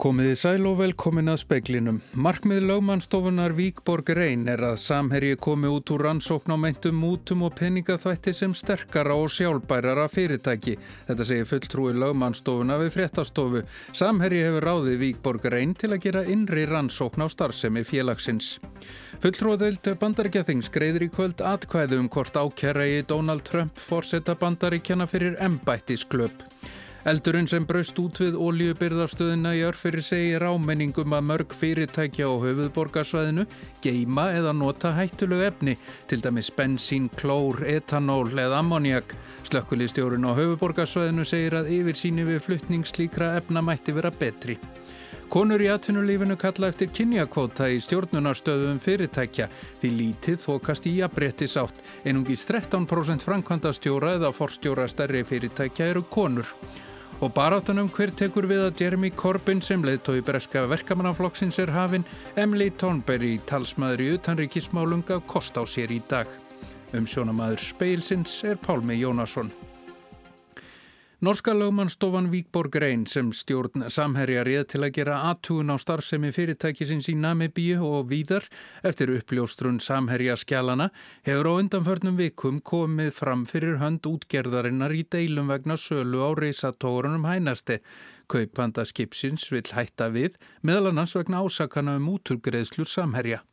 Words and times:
Komiði 0.00 0.36
sæl 0.40 0.62
og 0.64 0.78
velkomin 0.78 1.28
að 1.28 1.42
speiklinum. 1.42 1.98
Markmið 2.24 2.62
lögmannstofunar 2.70 3.52
Víkborg 3.52 4.08
Reyn 4.16 4.46
er 4.48 4.62
að 4.64 4.78
samherji 4.80 5.36
komi 5.36 5.68
út 5.68 5.92
úr 5.92 6.06
rannsókn 6.06 6.54
á 6.54 6.56
meintum 6.56 6.96
mútum 6.96 7.44
og 7.44 7.52
peningaþvætti 7.58 8.32
sem 8.38 8.54
sterkara 8.56 9.12
og 9.12 9.28
sjálfbærara 9.34 10.08
fyrirtæki. 10.08 10.78
Þetta 11.10 11.28
segir 11.28 11.50
fulltrúi 11.52 11.92
lögmannstofuna 12.00 12.80
við 12.80 12.94
fréttastofu. 12.96 13.62
Samherji 13.92 14.40
hefur 14.46 14.70
ráðið 14.70 14.98
Víkborg 15.04 15.44
Reyn 15.52 15.76
til 15.76 15.92
að 15.92 16.02
gera 16.08 16.24
innri 16.24 16.64
rannsókn 16.70 17.20
á 17.20 17.28
starfsemi 17.28 17.84
félagsins. 17.84 18.54
Fulltrúadeild 19.20 19.84
bandaríkjathings 20.00 20.72
greiður 20.72 21.10
í 21.10 21.12
kvöld 21.12 21.44
atkvæðu 21.44 22.00
um 22.00 22.08
hvort 22.08 22.40
ákjæra 22.40 22.88
í 22.88 23.02
Donald 23.04 23.44
Trump 23.44 23.76
fórsetta 23.76 24.32
bandaríkjana 24.32 25.04
fyrir 25.12 25.36
embættisklöp. 25.44 26.48
Eldurinn 27.08 27.46
sem 27.48 27.64
braust 27.64 27.96
út 27.96 28.18
við 28.20 28.34
ólíubyrðarstöðina 28.36 29.54
í 29.56 29.62
örfyrir 29.64 30.04
segir 30.04 30.42
ámenningum 30.44 31.14
að 31.16 31.22
mörg 31.30 31.54
fyrirtækja 31.56 32.26
á 32.28 32.34
höfuðborgarsvæðinu 32.42 33.46
geima 33.80 34.26
eða 34.36 34.52
nota 34.52 34.92
hættulegu 34.92 35.46
efni, 35.46 35.78
til 36.04 36.20
dæmis 36.20 36.50
bensín, 36.52 37.06
klór, 37.16 37.62
etanól 37.64 38.28
eða 38.28 38.58
ammoniak. 38.60 39.14
Slökkulistjórun 39.48 40.28
á 40.28 40.36
höfuðborgarsvæðinu 40.36 41.24
segir 41.24 41.56
að 41.62 41.72
yfir 41.78 41.96
síni 42.02 42.28
við 42.28 42.44
fluttning 42.44 42.84
slíkra 42.84 43.32
efna 43.40 43.64
mætti 43.64 43.96
vera 43.96 44.12
betri. 44.12 44.58
Konur 45.32 45.62
í 45.62 45.70
atvinnulífinu 45.72 46.34
kalla 46.36 46.68
eftir 46.68 46.90
kynjakvóta 46.92 47.70
í 47.70 47.78
stjórnunarstöðum 47.80 48.80
fyrirtækja 48.82 49.46
því 49.80 49.90
lítið 49.94 50.40
þokast 50.44 50.90
í 50.90 50.96
jafnbrettis 50.98 51.56
átt. 51.56 51.80
Einungis 52.04 52.44
13% 52.50 53.24
framkvæmdastjóra 53.24 54.16
eða 54.18 54.34
forstjóra 54.36 54.88
stærri 54.90 55.24
fyrirtækja 55.24 55.92
eru 55.94 56.04
konur. 56.10 56.50
Og 57.20 57.28
baráttunum 57.36 57.90
hver 57.92 58.08
tekur 58.16 58.46
við 58.48 58.62
að 58.64 58.78
Jeremy 58.80 59.10
Corbyn 59.12 59.58
sem 59.60 59.82
leiðtói 59.84 60.22
breska 60.24 60.62
verkamannaflokksins 60.70 61.58
er 61.60 61.68
hafinn, 61.74 62.06
Emily 62.40 62.70
Thornberry, 62.80 63.34
talsmaður 63.44 64.04
í 64.06 64.06
utanríkismálunga, 64.16 65.20
kost 65.28 65.60
á 65.60 65.62
sér 65.68 65.92
í 65.92 66.00
dag. 66.08 66.30
Um 66.96 67.04
sjónamaður 67.04 67.60
speilsins 67.60 68.40
er 68.48 68.56
Pálmi 68.56 68.96
Jónasson. 69.02 69.52
Norska 71.22 71.52
lögmannstofan 71.52 72.30
Víkborg 72.30 72.76
Reyn 72.80 73.02
sem 73.06 73.26
stjórn 73.36 73.82
samherja 73.92 74.40
réð 74.46 74.62
til 74.72 74.78
að 74.86 74.94
gera 74.96 75.18
aðtugun 75.28 75.68
á 75.68 75.76
starfsemi 75.76 76.30
fyrirtækisins 76.32 77.10
í 77.12 77.14
Namibíu 77.20 77.82
og 77.84 78.06
víðar 78.08 78.46
eftir 78.88 79.12
uppljóstrun 79.12 79.82
samherja 79.84 80.38
skjálana 80.40 80.86
hefur 81.28 81.50
á 81.52 81.60
undanförnum 81.60 82.16
vikum 82.16 82.62
komið 82.64 83.12
fram 83.18 83.44
fyrir 83.44 83.76
hönd 83.84 84.08
útgerðarinnar 84.08 84.96
í 84.96 85.04
deilum 85.12 85.52
vegna 85.52 85.76
sölu 85.76 86.24
á 86.24 86.32
reysatórunum 86.40 87.28
hænasti. 87.28 87.82
Kaupanda 88.24 88.88
skipsins 88.88 89.44
vil 89.52 89.68
hætta 89.76 90.08
við 90.08 90.40
meðal 90.64 90.94
annars 90.94 91.12
vegna 91.20 91.44
ásakana 91.44 92.00
um 92.00 92.14
úturgreðslur 92.16 92.88
samherja. 92.88 93.44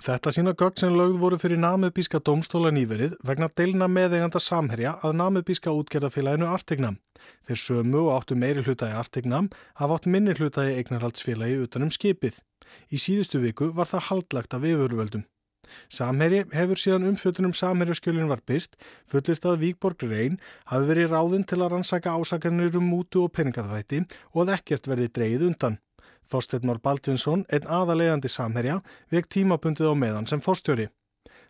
Þetta 0.00 0.30
sína 0.32 0.52
gögn 0.56 0.78
sem 0.80 0.94
lögð 0.96 1.16
voru 1.20 1.36
fyrir 1.36 1.58
namibíska 1.60 2.22
domstóla 2.24 2.70
nýverið 2.72 3.18
vegna 3.26 3.50
deilna 3.52 3.84
meðeganda 3.84 4.40
samherja 4.40 4.94
að 5.04 5.18
namibíska 5.18 5.74
útgerðafélaginu 5.76 6.46
Artignam. 6.48 6.96
Þeir 7.44 7.60
sömu 7.60 8.06
og 8.06 8.14
áttu 8.14 8.38
meiri 8.40 8.64
hlutaði 8.64 8.96
Artignam 8.96 9.50
hafa 9.76 9.98
átt 9.98 10.08
minni 10.08 10.32
hlutaði 10.38 10.78
eignarhaldsfélagi 10.80 11.58
utanum 11.66 11.92
skipið. 11.92 12.38
Í 12.88 12.96
síðustu 12.96 13.42
viku 13.44 13.68
var 13.76 13.90
það 13.92 14.06
haldlagt 14.08 14.56
af 14.56 14.64
yfirvöldum. 14.70 15.26
Samherji 15.92 16.46
hefur 16.56 16.80
síðan 16.80 17.06
umfjöldunum 17.10 17.52
samherjaskjölinn 17.54 18.32
var 18.32 18.40
byrt, 18.48 18.80
fullirt 19.10 19.44
að 19.46 19.60
Víkborg 19.66 20.08
Reyn 20.08 20.40
hafi 20.72 20.88
verið 20.88 21.12
ráðinn 21.12 21.44
til 21.44 21.60
að 21.60 21.74
rannsaka 21.74 22.16
ásakarnir 22.16 22.80
um 22.80 22.88
mútu 22.88 23.26
og 23.26 23.34
peningaþvætti 23.36 24.02
og 24.32 24.42
að 24.46 24.56
ekkert 24.56 24.90
verði 24.90 25.12
dreyið 25.12 25.46
undan. 25.52 25.78
Þorstein 26.30 26.66
Már 26.68 26.80
Baldvinsson, 26.82 27.44
einn 27.50 27.66
aðalegandi 27.66 28.30
samherja, 28.30 28.80
vek 29.10 29.28
tímabundið 29.30 29.90
á 29.90 29.94
meðan 29.98 30.30
sem 30.30 30.42
fórstjóri. 30.44 30.88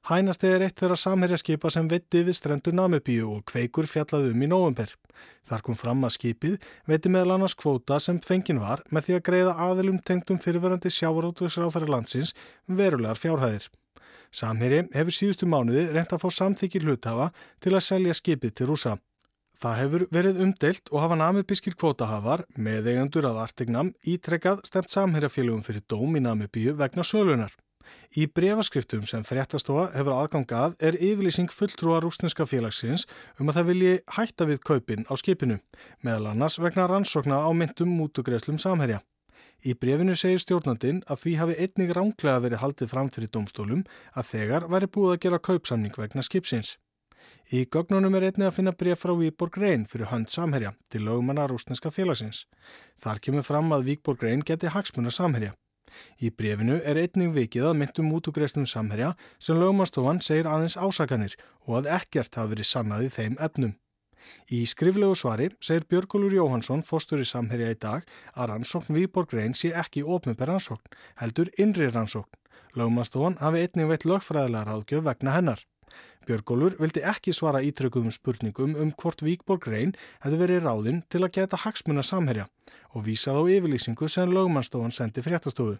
Hænast 0.08 0.44
er 0.48 0.62
eitt 0.64 0.80
þeirra 0.80 0.96
samherjaskipa 0.96 1.68
sem 1.70 1.88
vetti 1.88 2.22
við 2.24 2.38
strendur 2.38 2.72
Namibíu 2.72 3.26
og 3.34 3.42
kveikur 3.50 3.84
fjallaði 3.90 4.30
um 4.32 4.44
í 4.46 4.48
nóvumper. 4.48 4.94
Þar 5.44 5.64
kom 5.66 5.76
fram 5.76 6.06
að 6.08 6.14
skipið 6.14 6.54
veiti 6.88 7.12
meðal 7.12 7.34
annars 7.34 7.54
kvóta 7.60 7.98
sem 8.00 8.20
fengin 8.24 8.62
var 8.62 8.80
með 8.88 9.06
því 9.06 9.16
að 9.18 9.26
greiða 9.28 9.58
aðilum 9.66 10.00
tengtum 10.00 10.40
fyrirverandi 10.40 10.92
sjávarótvegsráþari 10.96 11.92
landsins 11.92 12.32
verulegar 12.64 13.20
fjárhæðir. 13.20 13.68
Samherji 14.32 14.86
hefur 14.94 15.18
síðustu 15.18 15.50
mánuði 15.50 15.90
reynt 15.92 16.16
að 16.16 16.24
fá 16.24 16.28
samþykir 16.38 16.88
hlutafa 16.88 17.28
til 17.60 17.74
að 17.74 17.86
selja 17.90 18.16
skipið 18.16 18.56
til 18.56 18.72
rúsa. 18.72 18.96
Það 19.60 19.74
hefur 19.76 20.02
verið 20.08 20.38
umdelt 20.40 20.86
og 20.88 21.02
hafa 21.02 21.16
namibískir 21.20 21.74
kvótahafar 21.76 22.46
með 22.56 22.86
eigendur 22.94 23.26
að 23.28 23.42
artignam 23.42 23.90
ítrekkað 24.08 24.62
stemt 24.64 24.88
samherjafélugum 24.88 25.60
fyrir 25.66 25.84
dóm 25.84 26.16
í 26.16 26.22
Namibíu 26.24 26.72
vegna 26.78 27.04
sölunar. 27.04 27.52
Í 28.16 28.24
brefaskriftum 28.32 29.04
sem 29.10 29.26
fréttastofa 29.26 29.90
hefur 29.92 30.16
aðgangað 30.16 30.78
er 30.80 30.96
yfirlýsing 30.96 31.52
fulltrúa 31.52 32.00
rústinska 32.00 32.48
félagsins 32.48 33.04
um 33.36 33.52
að 33.52 33.60
það 33.60 33.70
vilji 33.74 33.94
hætta 34.16 34.48
við 34.48 34.64
kaupin 34.64 35.04
á 35.04 35.14
skipinu, 35.20 35.60
meðal 36.00 36.32
annars 36.32 36.56
vegna 36.56 36.88
rannsókna 36.88 37.44
á 37.44 37.50
myndum 37.52 37.92
mútugreslum 38.00 38.56
samherja. 38.56 39.02
Í 39.60 39.76
brefinu 39.76 40.16
segir 40.16 40.40
stjórnandin 40.40 41.04
að 41.04 41.26
því 41.26 41.40
hafi 41.42 41.62
einnig 41.66 41.92
ránglega 41.92 42.40
verið 42.46 42.64
haldið 42.64 42.94
fram 42.94 43.12
fyrir 43.12 43.28
domstólum 43.34 43.84
að 44.16 44.30
þegar 44.32 44.70
væri 44.72 44.88
búið 44.88 45.18
að 45.18 45.26
gera 45.26 45.48
kaupsamning 45.50 46.00
vegna 46.00 46.24
skipsins. 46.24 46.78
Í 47.50 47.64
gögnunum 47.66 48.14
er 48.18 48.28
einnig 48.28 48.46
að 48.46 48.56
finna 48.58 48.72
bref 48.72 49.02
frá 49.04 49.14
Víkborg 49.18 49.56
Reyn 49.58 49.86
fyrir 49.90 50.10
hönd 50.12 50.30
samherja 50.30 50.74
til 50.90 51.02
lögumanna 51.06 51.48
rúsneska 51.50 51.90
félagsins. 51.90 52.44
Þar 53.02 53.20
kemur 53.24 53.46
fram 53.46 53.72
að 53.74 53.88
Víkborg 53.90 54.22
Reyn 54.22 54.44
geti 54.46 54.70
hagsmuna 54.70 55.10
samherja. 55.10 55.56
Í 56.22 56.30
brefinu 56.30 56.78
er 56.86 57.00
einnig 57.02 57.32
vikið 57.34 57.70
að 57.70 57.78
myndum 57.80 58.12
útugreistum 58.14 58.66
samherja 58.70 59.14
sem 59.42 59.58
lögumannstofan 59.58 60.22
segir 60.22 60.46
aðeins 60.46 60.78
ásakanir 60.78 61.36
og 61.66 61.80
að 61.80 61.90
ekkert 61.98 62.38
hafi 62.38 62.54
verið 62.54 62.70
sannaði 62.70 63.10
þeim 63.16 63.38
efnum. 63.42 63.74
Í 64.52 64.60
skriflegu 64.68 65.16
svari 65.18 65.48
segir 65.64 65.86
Björgólur 65.90 66.34
Jóhansson, 66.36 66.84
fóstur 66.86 67.22
í 67.22 67.26
samherja 67.26 67.72
í 67.74 67.78
dag, 67.80 68.04
að 68.36 68.52
rannsókn 68.52 68.94
Víborg 68.94 69.32
Reyn 69.34 69.56
sé 69.56 69.72
ekki 69.82 70.04
ofnubber 70.04 70.52
rannsókn, 70.52 70.94
heldur 71.22 71.50
innri 71.58 71.88
rannsókn. 71.90 72.36
Lögumannstofan 72.78 73.40
hafi 73.40 73.64
einnig 73.64 73.90
veitt 73.90 74.06
lögfræðilega 74.06 74.68
ráðgjöf 74.68 75.06
vegna 75.08 75.34
hennar. 75.34 75.64
Björgólfur 76.28 76.76
vildi 76.78 77.02
ekki 77.12 77.34
svara 77.34 77.62
ítrökuðum 77.66 78.12
spurningum 78.14 78.76
um 78.78 78.94
hvort 79.02 79.24
Víkborg 79.26 79.66
Reyn 79.66 79.94
hefði 80.24 80.40
verið 80.44 80.64
ráðinn 80.66 81.02
til 81.10 81.24
að 81.24 81.34
geta 81.38 81.60
hagsmuna 81.64 82.04
samherja 82.06 82.48
og 82.94 83.06
vísað 83.06 83.40
á 83.40 83.42
yfirlýsingu 83.56 84.08
sem 84.08 84.32
lögmannstofan 84.34 84.94
sendi 84.94 85.24
fréttastofu. 85.26 85.78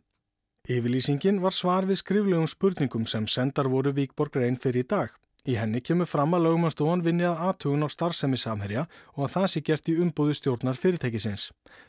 Yfirlýsingin 0.68 1.40
var 1.42 1.54
svar 1.56 1.86
við 1.88 2.02
skriflegum 2.02 2.46
spurningum 2.50 3.06
sem 3.06 3.26
sendar 3.26 3.70
voru 3.70 3.94
Víkborg 3.96 4.36
Reyn 4.36 4.58
fyrir 4.60 4.84
í 4.84 4.88
dag. 4.88 5.10
Í 5.48 5.54
henni 5.56 5.80
kemur 5.80 6.04
fram 6.04 6.34
að 6.36 6.44
lögmannstofan 6.46 7.00
vinni 7.04 7.24
að 7.24 7.38
aðtugun 7.46 7.86
á 7.86 7.88
starfsemi 7.88 8.36
samherja 8.36 8.82
og 9.14 9.24
að 9.24 9.32
það 9.34 9.46
sé 9.52 9.62
gert 9.64 9.88
í 9.88 9.94
umbúðu 10.04 10.34
stjórnar 10.36 10.76
fyrirtækisins. 10.76 11.46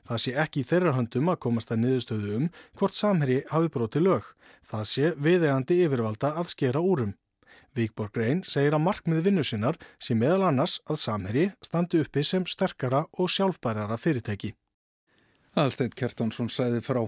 Það 0.07 0.21
sé 0.23 0.35
ekki 0.43 0.63
í 0.63 0.67
þeirra 0.69 0.93
höndum 0.95 1.33
að 1.33 1.41
komast 1.45 1.73
að 1.75 1.81
niðurstöðu 1.83 2.37
um 2.37 2.45
hvort 2.79 2.95
samherji 2.95 3.41
hafi 3.51 3.73
broti 3.73 3.99
lög. 3.99 4.29
Það 4.71 4.85
sé 4.93 5.11
viðegandi 5.19 5.81
yfirvalda 5.83 6.31
að 6.39 6.53
skera 6.53 6.79
úrum. 6.79 7.11
Víkborg 7.77 8.17
Reyn 8.19 8.41
segir 8.43 8.75
að 8.75 8.83
markmið 8.85 9.23
vinnu 9.27 9.43
sinnar 9.47 9.77
sé 10.01 10.15
meðal 10.17 10.49
annars 10.49 10.79
að 10.89 10.99
samherji 11.03 11.45
standi 11.63 12.01
uppi 12.03 12.23
sem 12.27 12.47
sterkara 12.49 13.05
og 13.17 13.31
sjálfbærara 13.31 13.97
fyrirtæki. 14.01 14.53
Alsteit 15.59 15.95
Kjartansson 15.99 16.51
sæði 16.51 16.83
frá. 16.83 17.05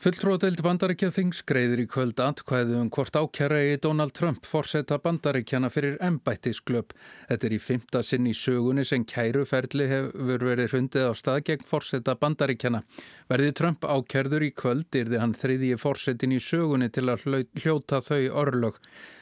Fulltróðdeild 0.00 0.62
bandaríkja 0.64 1.10
þings 1.12 1.42
greiður 1.44 1.82
í 1.82 1.84
kvöld 1.92 2.20
atkvæðu 2.24 2.78
um 2.80 2.86
hvort 2.88 3.18
ákjara 3.20 3.58
í 3.68 3.74
Donald 3.84 4.14
Trump 4.16 4.48
fórseta 4.48 4.96
bandaríkjana 5.04 5.68
fyrir 5.68 5.98
embættisklöp. 6.00 6.94
Þetta 7.28 7.48
er 7.50 7.56
í 7.58 7.60
fymta 7.60 8.00
sinn 8.00 8.30
í 8.30 8.32
sögunni 8.32 8.86
sem 8.88 9.04
kæruferli 9.04 9.90
hefur 9.92 10.46
verið 10.48 10.72
hundið 10.78 11.04
á 11.04 11.14
stað 11.20 11.42
gegn 11.50 11.68
fórseta 11.68 12.16
bandaríkjana. 12.16 12.80
Verði 13.28 13.52
Trump 13.60 13.84
ákjærður 13.84 14.48
í 14.48 14.52
kvöld 14.56 15.02
yrði 15.02 15.20
hann 15.20 15.36
þriðji 15.36 15.76
fórsetin 15.84 16.32
í 16.32 16.40
sögunni 16.40 16.88
til 16.88 17.04
að 17.12 17.28
hljóta 17.60 18.00
þau 18.00 18.22
orlög. 18.40 18.80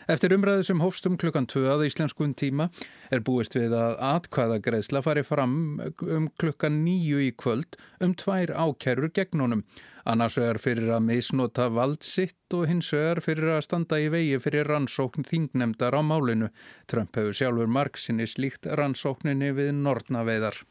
Eftir 0.09 0.33
umræðu 0.33 0.63
sem 0.65 0.79
hófstum 0.81 1.19
klukkan 1.21 1.45
2 1.51 1.67
að 1.69 1.83
íslenskun 1.85 2.31
tíma 2.39 2.71
er 3.13 3.21
búist 3.21 3.59
við 3.59 3.75
að 3.77 3.99
atkvæðagreðsla 4.15 5.03
fari 5.05 5.27
fram 5.27 5.83
um 6.07 6.31
klukkan 6.41 6.79
9 6.87 7.27
í 7.27 7.35
kvöld 7.37 7.77
um 8.01 8.15
tvær 8.17 8.55
ákjærur 8.55 9.13
gegn 9.13 9.45
honum. 9.45 9.67
Annars 10.09 10.39
vegar 10.39 10.57
fyrir 10.57 10.89
að 10.97 11.03
misnota 11.05 11.67
vald 11.69 12.01
sitt 12.07 12.55
og 12.57 12.65
hins 12.71 12.89
vegar 12.95 13.19
fyrir 13.21 13.51
að 13.53 13.67
standa 13.67 13.99
í 14.01 14.07
vegi 14.09 14.39
fyrir 14.41 14.71
rannsókn 14.71 15.27
þingnemdar 15.29 15.93
á 15.93 16.01
málinu. 16.01 16.49
Trump 16.89 17.19
hefur 17.21 17.37
sjálfur 17.37 17.69
margsinni 17.69 18.25
slíkt 18.25 18.71
rannsókninni 18.81 19.53
við 19.59 19.75
Nortnaveiðar. 19.83 20.63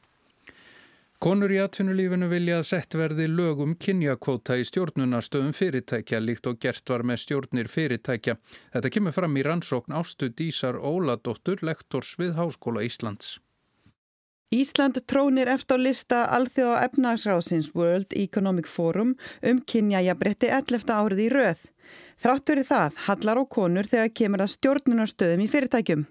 Konur 1.21 1.53
í 1.53 1.61
atvinnulífinu 1.61 2.31
vilja 2.33 2.59
að 2.63 2.67
sett 2.71 2.97
verði 2.97 3.29
lögum 3.29 3.77
kynjakvóta 3.77 4.57
í 4.57 4.65
stjórnunarstöðum 4.69 5.53
fyrirtækja 5.57 6.21
líkt 6.21 6.49
og 6.49 6.57
gert 6.61 6.89
var 6.89 7.05
með 7.05 7.23
stjórnir 7.27 7.69
fyrirtækja. 7.73 8.39
Þetta 8.73 8.93
kemur 8.97 9.17
fram 9.21 9.37
í 9.37 9.45
rannsókn 9.45 9.97
ástu 9.97 10.29
Dísar 10.29 10.77
Óladóttur, 10.77 11.61
lektors 11.61 12.17
við 12.21 12.37
Háskóla 12.37 12.85
Íslands. 12.85 13.37
Ísland 14.47 14.95
trónir 15.05 15.49
eftir 15.51 15.75
á 15.75 15.83
lista 15.83 16.17
Alþjóða 16.31 16.83
efnagsrásins 16.88 17.73
World 17.75 18.13
Economic 18.15 18.67
Forum 18.71 19.17
um 19.44 19.57
kynjajabretti 19.59 20.47
11. 20.47 20.88
árið 20.88 21.19
í 21.19 21.25
rauð. 21.33 21.63
Þrátt 22.23 22.51
verið 22.53 22.69
það 22.69 23.01
hallar 23.07 23.41
á 23.41 23.44
konur 23.44 23.89
þegar 23.91 24.13
kemur 24.15 24.44
að 24.45 24.53
stjórnunarstöðum 24.53 25.44
í 25.44 25.47
fyrirtækjum. 25.51 26.05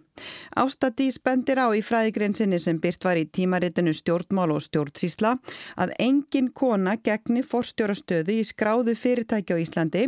Ástadís 0.53 1.17
bendir 1.25 1.62
á 1.65 1.73
í 1.73 1.81
fræðigrensinni 1.81 2.61
sem 2.61 2.77
byrt 2.77 3.09
var 3.09 3.17
í 3.17 3.25
tímaritinu 3.25 3.97
stjórnmál 3.97 4.53
og 4.53 4.61
stjórnsísla 4.69 5.33
að 5.81 5.97
engin 5.97 6.53
kona 6.53 6.99
gegni 7.00 7.41
forstjórastöðu 7.41 8.37
í 8.37 8.44
skráðu 8.44 8.99
fyrirtæki 9.00 9.56
á 9.56 9.62
Íslandi 9.65 10.05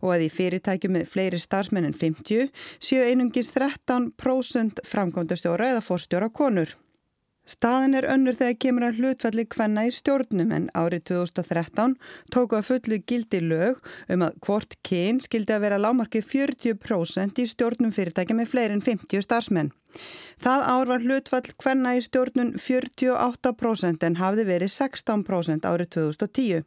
og 0.00 0.16
að 0.16 0.26
í 0.30 0.32
fyrirtækju 0.32 0.92
með 0.96 1.12
fleiri 1.12 1.44
starfsmenn 1.44 1.92
en 1.92 2.00
50 2.00 2.48
séu 2.80 3.04
einungis 3.04 3.52
13% 3.52 4.84
framkvæmdastjóra 4.88 5.72
eða 5.76 5.84
forstjóra 5.84 6.32
konur. 6.32 6.72
Staðin 7.46 7.94
er 7.94 8.08
önnur 8.10 8.34
þegar 8.34 8.58
kemur 8.64 8.86
að 8.88 9.00
hlutfalli 9.00 9.46
hvenna 9.54 9.86
í 9.86 9.92
stjórnum 9.94 10.52
en 10.56 10.68
árið 10.74 11.04
2013 11.12 11.94
tóku 12.34 12.58
að 12.58 12.68
fullu 12.70 12.98
gildi 13.06 13.40
lög 13.44 13.78
um 14.10 14.26
að 14.26 14.38
hvort 14.46 14.74
kyn 14.86 15.20
skildi 15.22 15.54
að 15.54 15.64
vera 15.66 15.80
lámarkið 15.80 16.26
40% 16.34 17.42
í 17.42 17.48
stjórnum 17.50 17.94
fyrirtækja 17.94 18.36
með 18.38 18.50
fleirin 18.54 18.82
50 18.82 19.22
starfsmenn. 19.22 19.72
Það 20.42 20.64
ár 20.74 20.90
var 20.90 21.04
hlutfall 21.06 21.54
hvenna 21.62 21.96
í 21.96 22.02
stjórnun 22.04 22.56
48% 22.60 24.08
en 24.10 24.18
hafði 24.20 24.48
verið 24.50 24.74
16% 24.74 25.70
árið 25.70 25.92
2010. 25.96 26.66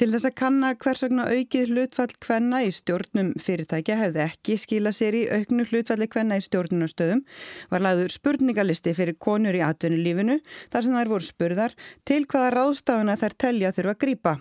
Til 0.00 0.08
þess 0.12 0.28
að 0.28 0.36
kanna 0.40 0.70
hvers 0.80 1.02
vegna 1.04 1.26
aukið 1.28 1.72
hlutfall 1.72 2.14
hvenna 2.24 2.62
í 2.64 2.70
stjórnum 2.72 3.32
fyrirtækja 3.44 3.98
hefði 4.00 4.22
ekki 4.24 4.56
skila 4.60 4.92
sér 4.96 5.18
í 5.18 5.24
auknu 5.28 5.66
hlutfalli 5.68 6.08
hvenna 6.14 6.38
í 6.40 6.46
stjórnunastöðum 6.46 7.24
var 7.72 7.84
lagður 7.84 8.14
spurningalisti 8.16 8.96
fyrir 8.96 9.18
konur 9.20 9.58
í 9.58 9.64
atvinnulífinu 9.66 10.38
þar 10.72 10.86
sem 10.86 10.96
þær 10.96 11.12
voru 11.12 11.28
spurðar 11.28 11.76
til 12.08 12.24
hvaða 12.24 12.54
ráðstafuna 12.56 13.20
þær 13.20 13.38
telja 13.44 13.76
þurfa 13.76 13.96
að 13.96 14.02
grýpa. 14.06 14.34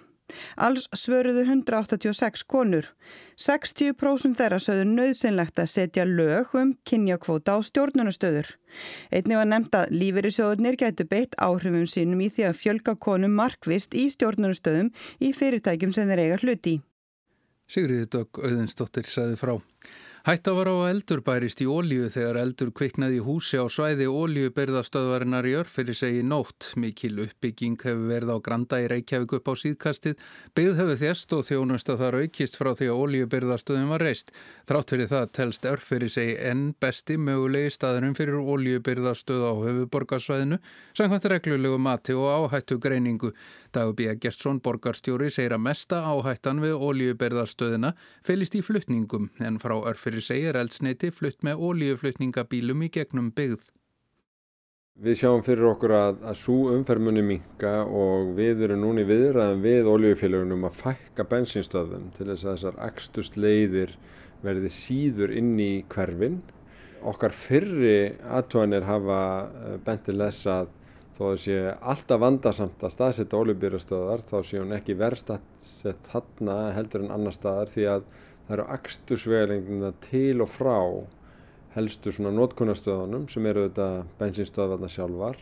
Alls 0.56 0.88
svöruðu 0.96 1.46
186 1.46 2.44
konur. 2.50 2.90
60% 3.42 4.38
þeirra 4.38 4.60
sögðu 4.62 4.86
nöðsynlegt 4.92 5.62
að 5.62 5.72
setja 5.72 6.06
lög 6.06 6.54
um 6.58 6.76
kynjakvóta 6.88 7.58
á 7.58 7.60
stjórnunastöður. 7.66 8.54
Einni 9.12 9.40
var 9.40 9.50
nefnt 9.50 9.76
að 9.78 9.96
lífeyrisjóðunir 9.98 10.78
getur 10.80 11.10
beitt 11.10 11.36
áhrifum 11.42 11.88
sínum 11.90 12.22
í 12.22 12.30
því 12.32 12.48
að 12.50 12.60
fjölga 12.62 12.96
konum 12.96 13.36
markvist 13.40 13.98
í 13.98 14.08
stjórnunastöðum 14.14 14.94
í 15.20 15.34
fyrirtækjum 15.36 15.96
sem 15.96 16.12
þeir 16.12 16.24
eiga 16.28 16.40
hluti. 16.44 16.78
Sigriði 17.72 18.08
Dögg 18.12 18.42
Auðinsdóttir 18.44 19.08
sæði 19.08 19.38
frá. 19.40 19.56
Hætta 20.22 20.52
var 20.54 20.70
á 20.70 20.76
að 20.78 20.90
eldur 20.92 21.22
bærist 21.26 21.64
í 21.64 21.66
ólíu 21.66 22.06
þegar 22.14 22.38
eldur 22.44 22.70
kviknaði 22.78 23.16
í 23.18 23.22
húsi 23.26 23.58
á 23.58 23.66
svæði 23.66 24.06
ólíuberðastöðvarinnar 24.06 25.48
í 25.50 25.56
örfyrir 25.58 25.98
segi 25.98 26.20
nótt. 26.22 26.68
Mikil 26.78 27.24
uppbygging 27.24 27.80
hefur 27.82 28.04
verið 28.06 28.30
á 28.30 28.38
Granda 28.46 28.78
í 28.84 28.86
Reykjavík 28.92 29.34
upp 29.40 29.50
á 29.50 29.54
síðkastið. 29.58 30.22
Byggð 30.54 30.78
hefur 30.78 31.00
þjast 31.02 31.34
og 31.34 31.42
þjónust 31.48 31.90
að 31.90 32.04
það 32.04 32.14
raukist 32.18 32.60
frá 32.60 32.70
því 32.78 32.92
að 32.92 33.02
ólíuberðastöðum 33.02 33.96
var 33.96 34.06
reist. 34.06 34.30
Þrátt 34.70 34.94
fyrir 34.94 35.10
það 35.10 35.26
telst 35.40 35.66
örfyrir 35.72 36.14
segi 36.14 36.38
enn 36.52 36.64
besti 36.78 37.18
mögulegi 37.18 37.74
staðurum 37.74 38.14
fyrir 38.14 38.38
ólíuberðastöð 38.46 39.42
á 39.42 39.54
höfuborgarsvæðinu, 39.58 40.62
samkvæmt 40.94 41.30
reglulegu 41.34 41.82
mati 41.82 42.14
og 42.14 42.30
áhættu 42.30 42.78
greiningu. 42.78 43.34
Dagbjörg 43.76 44.20
Gjertsson, 44.24 44.60
borgarstjóri, 44.64 45.30
segir 45.32 45.56
að 45.56 45.64
mesta 45.66 46.02
áhættan 46.04 46.60
við 46.64 46.76
ólíuberðarstöðina 46.78 47.94
felist 48.28 48.58
í 48.60 48.64
fluttningum 48.66 49.30
en 49.40 49.60
frá 49.64 49.78
örfyrir 49.80 50.24
segir 50.26 50.60
eldsneiti 50.60 51.12
flutt 51.16 51.46
með 51.48 51.64
ólíuflutningabílum 51.68 52.84
í 52.88 52.92
gegnum 52.92 53.30
byggð. 53.36 53.70
Við 55.02 55.16
sjáum 55.22 55.40
fyrir 55.42 55.66
okkur 55.70 55.94
að, 55.96 56.18
að 56.28 56.36
svo 56.42 56.56
umferðmunni 56.76 57.22
minka 57.26 57.72
og 57.88 58.34
við 58.38 58.66
erum 58.68 58.84
núni 58.84 59.06
viðræðum 59.08 59.64
við 59.64 59.88
ólíufélagunum 59.88 60.68
að 60.68 60.76
fækka 60.82 61.26
bensinstöðum 61.32 62.10
til 62.18 62.28
þess 62.28 62.44
að 62.44 62.52
þessar 62.52 62.82
ekstust 62.90 63.40
leiðir 63.40 63.96
verði 64.44 64.74
síður 64.76 65.34
inn 65.40 65.56
í 65.64 65.72
hverfin. 65.90 66.42
Okkar 67.08 67.34
fyrri 67.34 68.12
aðtóanir 68.30 68.86
hafa 68.86 69.22
eh, 69.48 69.80
bentið 69.88 70.22
þess 70.26 70.52
að 70.60 70.78
þó 71.16 71.24
að 71.30 71.40
sé 71.44 71.58
alltaf 71.94 72.22
vandarsamt 72.24 72.84
að 72.84 72.94
staðsetja 72.96 73.40
ólubýrastöðar 73.42 74.24
þá 74.28 74.36
sé 74.48 74.60
hún 74.62 74.76
ekki 74.76 74.98
verðstatsett 75.00 76.12
þarna 76.12 76.58
heldur 76.76 77.06
en 77.06 77.16
annar 77.16 77.36
staðar 77.36 77.72
því 77.74 77.88
að 77.96 78.06
það 78.12 78.54
eru 78.58 78.68
axtursvegalengina 78.76 79.92
til 80.08 80.44
og 80.44 80.52
frá 80.52 80.78
helstu 81.76 82.12
svona 82.12 82.34
notkunnastöðunum 82.36 83.28
sem 83.32 83.46
eru 83.48 83.68
þetta 83.68 83.90
bensinstöðvarna 84.20 84.92
sjálfar 84.92 85.40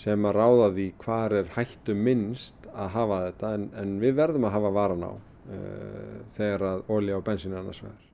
sem 0.00 0.26
að 0.26 0.36
ráða 0.38 0.68
því 0.76 0.86
hvar 1.02 1.34
er 1.36 1.50
hættu 1.56 1.96
minnst 1.96 2.70
að 2.72 2.94
hafa 2.94 3.18
þetta 3.26 3.50
en, 3.56 3.66
en 3.82 3.98
við 4.02 4.16
verðum 4.22 4.46
að 4.48 4.56
hafa 4.56 4.72
varan 4.78 5.04
á 5.06 5.12
uh, 5.12 6.14
þegar 6.36 6.66
að 6.70 6.94
ólja 6.96 7.18
og 7.18 7.26
bensin 7.26 7.54
er 7.54 7.60
annars 7.60 7.82
vegar. 7.84 8.06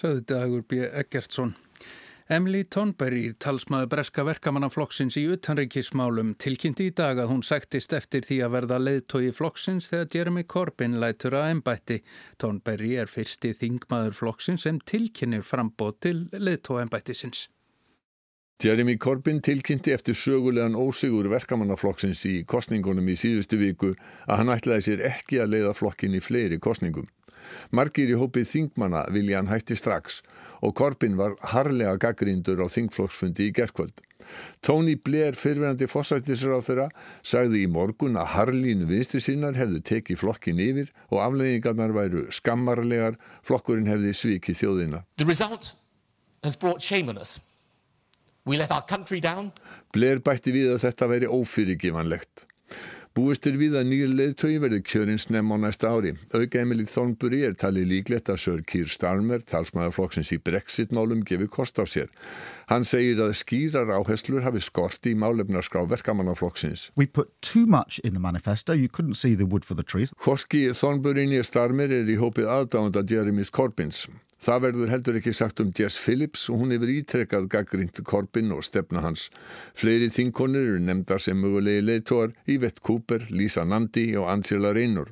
Saði 0.00 0.22
Dagur 0.30 0.62
B. 0.64 0.84
Eggertsson. 0.86 1.56
Emily 2.30 2.62
Tonberry, 2.62 3.32
talsmaður 3.42 3.88
breska 3.90 4.22
verkamannaflokksins 4.22 5.16
í 5.18 5.24
utanreikismálum, 5.34 6.36
tilkynnti 6.38 6.86
í 6.86 6.92
dag 6.94 7.18
að 7.18 7.32
hún 7.32 7.42
sættist 7.42 7.90
eftir 7.98 8.22
því 8.22 8.36
að 8.46 8.52
verða 8.54 8.78
leiðtói 8.78 9.32
flokksins 9.34 9.90
þegar 9.90 10.14
Jeremy 10.14 10.44
Corbyn 10.46 10.94
lætur 11.02 11.34
að 11.34 11.48
ennbætti. 11.56 11.96
Tonberry 12.38 12.92
er 13.02 13.10
fyrsti 13.10 13.50
þingmaður 13.58 14.14
flokksins 14.20 14.68
sem 14.68 14.78
tilkynir 14.78 15.42
frambóð 15.42 15.96
til 16.06 16.18
leiðtói 16.38 16.84
ennbættisins. 16.84 17.48
Jeremy 18.62 18.94
Corbyn 19.00 19.42
tilkynnti 19.42 19.90
eftir 19.96 20.14
sögulegan 20.14 20.78
ósigur 20.78 21.26
verkamannaflokksins 21.32 22.22
í 22.30 22.36
kostningunum 22.46 23.10
í 23.10 23.18
síðustu 23.18 23.58
viku 23.58 23.96
að 24.28 24.44
hann 24.44 24.54
ætlaði 24.54 24.86
sér 24.86 25.02
ekki 25.10 25.42
að 25.42 25.56
leiða 25.56 25.74
flokkin 25.74 26.14
í 26.14 26.22
fleiri 26.22 26.62
kostningum. 26.62 27.10
Margir 27.70 28.10
í 28.12 28.18
hópið 28.18 28.48
þingmanna 28.50 29.06
vilja 29.14 29.40
hann 29.40 29.50
hætti 29.50 29.76
strax 29.78 30.20
og 30.60 30.74
Corbyn 30.76 31.16
var 31.16 31.36
harlega 31.52 31.96
gaggrindur 32.00 32.60
á 32.60 32.66
þingflokksfundi 32.68 33.48
í 33.48 33.54
gerðkvöld. 33.56 34.02
Tony 34.62 34.94
Blair, 34.94 35.34
á 36.54 36.60
þeirra, 36.62 36.88
sagði 37.22 37.64
í 37.64 37.70
morgun 37.70 38.18
að 38.20 38.32
harlínu 38.34 38.86
vinstri 38.90 39.22
sinnar 39.24 39.56
hefðu 39.58 39.80
tekið 39.90 40.20
flokkin 40.20 40.60
yfir 40.62 40.92
og 41.08 41.22
afleggingarnar 41.24 41.94
væru 41.96 42.26
skammarlegar, 42.34 43.16
flokkurinn 43.42 43.90
hefði 43.90 44.12
svikið 44.14 44.60
þjóðina. 44.60 45.02
Blair 49.94 50.22
bætti 50.24 50.54
við 50.54 50.74
að 50.74 50.84
þetta 50.86 51.10
veri 51.10 51.28
ófyrirgivanlegt. 51.28 52.46
Búist 53.10 53.42
er 53.48 53.56
við 53.58 53.72
að 53.74 53.88
nýjur 53.90 54.12
leðtögi 54.14 54.58
verður 54.62 54.82
kjörins 54.86 55.24
nefn 55.34 55.50
á 55.50 55.56
næsta 55.58 55.88
ári. 55.90 56.12
Auka 56.30 56.60
Emilí 56.60 56.84
Thornbury 56.86 57.40
er 57.42 57.56
talið 57.58 57.88
líklegt 57.90 58.30
að 58.30 58.38
Sör 58.44 58.60
Kýr 58.62 58.86
Starmer, 58.86 59.42
talsmaðurflokksins 59.50 60.30
í 60.36 60.38
Brexit-málum, 60.38 61.24
gefur 61.26 61.50
kost 61.50 61.82
á 61.82 61.84
sér. 61.90 62.06
Hann 62.70 62.86
segir 62.86 63.18
að 63.18 63.34
skýrar 63.40 63.90
áherslur 63.96 64.46
hafi 64.46 64.62
skort 64.62 65.10
í 65.10 65.16
málefnarskrá 65.18 65.82
verkamannaflokksins. 65.90 66.92
We 66.94 67.10
put 67.10 67.34
too 67.42 67.66
much 67.66 67.98
in 68.06 68.14
the 68.14 68.22
manifesto, 68.22 68.78
you 68.78 68.86
couldn't 68.86 69.18
see 69.18 69.34
the 69.34 69.44
wood 69.44 69.66
for 69.66 69.74
the 69.74 69.82
trees. 69.82 70.14
Hvorki 70.22 70.68
Thornbury 70.70 71.26
nýja 71.26 71.50
Starmer 71.50 71.90
er 71.90 72.06
í 72.06 72.14
hópið 72.14 72.46
aðdáðanda 72.46 73.02
Jeremy 73.10 73.42
Corbins. 73.50 74.06
Það 74.40 74.62
verður 74.64 74.90
heldur 74.94 75.16
ekki 75.18 75.32
sagt 75.36 75.60
um 75.60 75.70
Jess 75.76 76.00
Phillips 76.00 76.46
og 76.48 76.62
hún 76.62 76.72
hefur 76.72 76.88
ítrekkað 76.88 77.48
gaggrínt 77.52 77.98
Corbyn 78.08 78.54
og 78.56 78.62
stefna 78.64 79.02
hans. 79.04 79.26
Fleiri 79.76 80.08
þinkonir 80.08 80.64
eru 80.64 80.78
nefndar 80.80 81.20
sem 81.20 81.36
mögulegi 81.36 81.82
leitóar 81.84 82.32
Yvette 82.48 82.80
Cooper, 82.80 83.26
Lisa 83.28 83.66
Nandi 83.68 84.06
og 84.16 84.30
Angela 84.32 84.72
Raynor. 84.72 85.10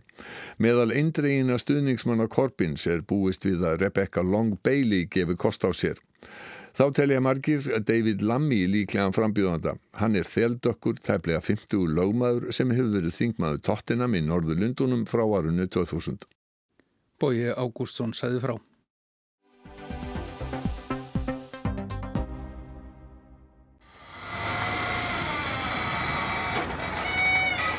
Meðal 0.57 0.95
eindregina 0.97 1.59
stuðningsmanna 1.61 2.29
Corbins 2.33 2.87
er 2.89 3.05
búist 3.05 3.45
við 3.45 3.67
að 3.69 3.83
Rebecca 3.85 4.25
Long 4.25 4.57
Bailey 4.65 5.05
gefur 5.13 5.37
kost 5.37 5.69
á 5.69 5.77
sér. 5.77 6.01
Þá 6.79 6.87
telja 6.95 7.21
margir 7.21 7.69
David 7.85 8.23
Lammy 8.23 8.63
líklega 8.71 9.11
frambjóðanda. 9.13 9.75
Hann 9.99 10.17
er 10.17 10.29
þeldökkur, 10.31 11.01
tæplega 11.05 11.43
50 11.45 11.85
lögmaður 11.99 12.49
sem 12.55 12.73
hefur 12.73 12.95
verið 12.97 13.17
þingmaður 13.19 13.61
Tottenham 13.69 14.17
í 14.17 14.25
Norðurlundunum 14.25 15.05
frá 15.11 15.27
arunni 15.27 15.69
2000. 15.69 16.25
Bói 17.19 17.51
Ágústsson 17.53 18.15
sæði 18.17 18.41
frá. 18.47 18.57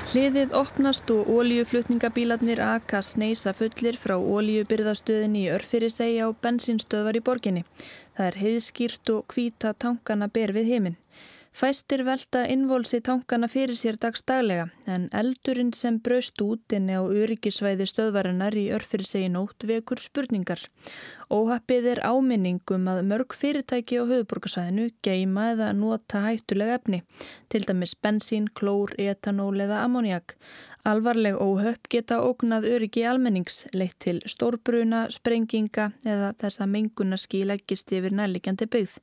Hliðið 0.10 0.56
opnast 0.58 1.12
og 1.14 1.28
óljuflutningabílarnir 1.30 2.58
aka 2.66 2.98
sneisa 3.06 3.52
fullir 3.54 3.94
frá 4.02 4.16
óljubyrðastöðinni 4.18 5.44
í 5.44 5.52
örfyrirsegi 5.54 6.16
á 6.26 6.34
bensinstöðvar 6.34 7.20
í 7.20 7.22
borginni. 7.28 7.62
Það 8.18 8.30
er 8.32 8.38
heiðskýrt 8.42 9.12
og 9.14 9.36
hvita 9.36 9.76
tankana 9.78 10.26
ber 10.34 10.56
við 10.56 10.72
heiminn. 10.74 10.98
Fæstir 11.54 12.02
velta 12.08 12.42
innvolsi 12.50 13.04
tankana 13.06 13.52
fyrir 13.54 13.78
sér 13.78 14.00
dagstaglega 14.02 14.72
en 14.90 15.06
eldurinn 15.14 15.76
sem 15.78 16.02
braust 16.02 16.42
út 16.42 16.74
inni 16.74 16.98
á 16.98 17.06
öryggisvæði 17.06 17.86
stöðvarinnar 17.94 18.58
í 18.58 18.72
örfyrirsegi 18.74 19.30
nótt 19.30 19.70
vekur 19.70 20.02
spurningar. 20.02 20.66
Óhappið 21.30 21.88
er 21.92 22.00
áminningum 22.10 22.88
að 22.90 23.04
mörg 23.06 23.36
fyrirtæki 23.38 24.00
á 24.02 24.04
höfuborgarsæðinu 24.10 24.88
geima 25.06 25.52
eða 25.52 25.68
nota 25.78 26.24
hættulega 26.24 26.80
efni, 26.80 27.04
til 27.54 27.62
dæmis 27.70 27.94
bensín, 27.94 28.48
klór, 28.58 28.96
etanól 28.98 29.62
eða 29.62 29.84
ammoniak. 29.86 30.34
Alvarleg 30.90 31.38
óhöpp 31.38 31.86
geta 31.94 32.18
ógnað 32.26 32.66
öryggi 32.72 33.04
almennings, 33.06 33.60
leitt 33.78 34.00
til 34.02 34.24
stórbruna, 34.26 35.04
sprenginga 35.14 35.92
eða 36.02 36.32
þess 36.42 36.64
að 36.64 36.74
mengunarski 36.74 37.44
leggist 37.46 37.94
yfir 37.94 38.18
nærlikjandi 38.18 38.66
byggð. 38.66 38.98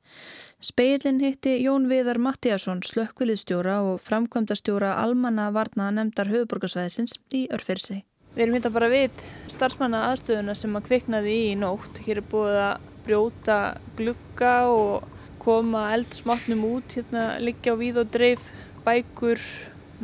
Speilin 0.59 1.23
hitti 1.23 1.55
Jón 1.61 1.87
Viðar 1.87 2.19
Mattíasson, 2.19 2.83
slökkviliðstjóra 2.83 3.79
og 3.87 4.03
framkvæmdastjóra 4.03 4.97
almanna 4.99 5.47
varna 5.55 5.93
nefndar 5.95 6.33
höfuborgarsvæðisins 6.33 7.21
í 7.31 7.47
Örfyrsei. 7.55 8.03
Við 8.37 8.43
erum 8.43 8.55
hérna 8.59 8.69
bara 8.69 8.87
við 8.91 9.21
starfsmanna 9.49 9.99
aðstöðuna 10.11 10.53
sem 10.53 10.75
að 10.77 10.83
kviknaði 10.91 11.31
í 11.47 11.53
nótt. 11.57 12.03
Hér 12.05 12.19
er 12.21 12.25
búið 12.29 12.57
að 12.61 12.83
brjóta 13.07 13.55
glugga 13.97 14.51
og 14.69 15.07
koma 15.41 15.87
eldsmáttnum 15.95 16.61
út, 16.67 16.93
hérna 16.99 17.23
liggja 17.41 17.73
á 17.73 17.79
víð 17.79 17.97
og 18.03 18.11
dreif, 18.13 18.43
bækur, 18.85 19.41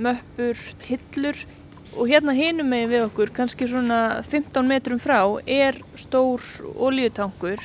möppur, 0.01 0.63
hillur. 0.87 1.43
Og 1.93 2.09
hérna 2.09 2.33
hinum 2.33 2.73
megin 2.73 2.89
við 2.95 3.05
okkur, 3.11 3.35
kannski 3.37 3.69
svona 3.69 3.99
15 4.25 4.65
metrum 4.65 5.03
frá, 5.03 5.19
er 5.45 5.77
stór 5.93 6.41
oljutankur. 6.73 7.61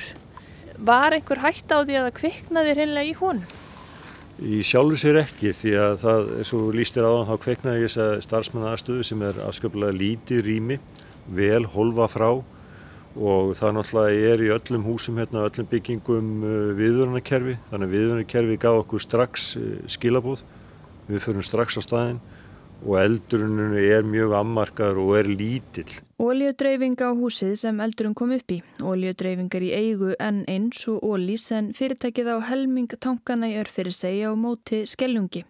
Var 0.77 1.17
einhver 1.17 1.41
hægt 1.47 1.73
á 1.73 1.81
því 1.81 1.97
að 1.97 2.11
það 2.11 2.17
kviknaði 2.21 2.77
hreinlega 2.77 3.09
í 3.09 3.17
honum? 3.17 3.58
Í 4.39 4.61
sjálfu 4.63 4.95
sér 4.95 5.17
ekki 5.19 5.49
því 5.51 5.71
að 5.75 5.93
það, 5.99 6.29
eins 6.39 6.51
og 6.55 6.67
lístir 6.71 7.03
á 7.03 7.11
þá 7.27 7.33
kveiknaði 7.43 7.81
þess 7.83 7.99
að 7.99 8.11
starfsmannaðastöðu 8.23 9.03
sem 9.03 9.23
er 9.27 9.39
afskaplega 9.43 9.97
lítið 9.97 10.45
rými, 10.45 10.77
vel 11.35 11.65
holfa 11.73 12.07
frá 12.07 12.29
og 13.19 13.51
það 13.59 13.73
náttúrulega 13.75 14.29
er 14.31 14.43
í 14.45 14.51
öllum 14.55 14.85
húsum, 14.87 15.19
hérna, 15.19 15.43
öllum 15.49 15.67
byggingum 15.67 16.29
uh, 16.39 16.53
viðvörunarkerfi, 16.77 17.57
þannig 17.71 17.89
að 17.89 17.95
viðvörunarkerfi 17.97 18.57
gaf 18.63 18.79
okkur 18.85 19.03
strax 19.03 19.49
uh, 19.59 19.67
skilabóð, 19.91 20.45
við 21.09 21.25
förum 21.25 21.43
strax 21.43 21.75
á 21.75 21.81
staðinn 21.83 22.23
og 22.85 22.95
eldurinn 23.01 23.75
er 23.79 24.05
mjög 24.07 24.35
ammarkaður 24.39 25.01
og 25.03 25.11
er 25.19 25.29
lítill. 25.29 25.91
Óljudreifing 26.19 26.97
á 27.03 27.11
húsið 27.15 27.55
sem 27.59 27.79
eldurinn 27.83 28.15
kom 28.17 28.33
upp 28.35 28.51
í. 28.55 28.59
Óljudreifingar 28.79 29.65
í 29.65 29.71
eigu 29.75 30.13
enn 30.19 30.43
eins 30.47 30.85
og 30.91 31.03
ólís 31.03 31.49
en 31.55 31.71
fyrirtækið 31.75 32.33
á 32.33 32.37
helming 32.49 32.91
tankana 32.99 33.51
í 33.51 33.57
örfyrir 33.61 33.95
segja 33.95 34.31
á 34.31 34.33
móti 34.35 34.85
skellungi. 34.87 35.45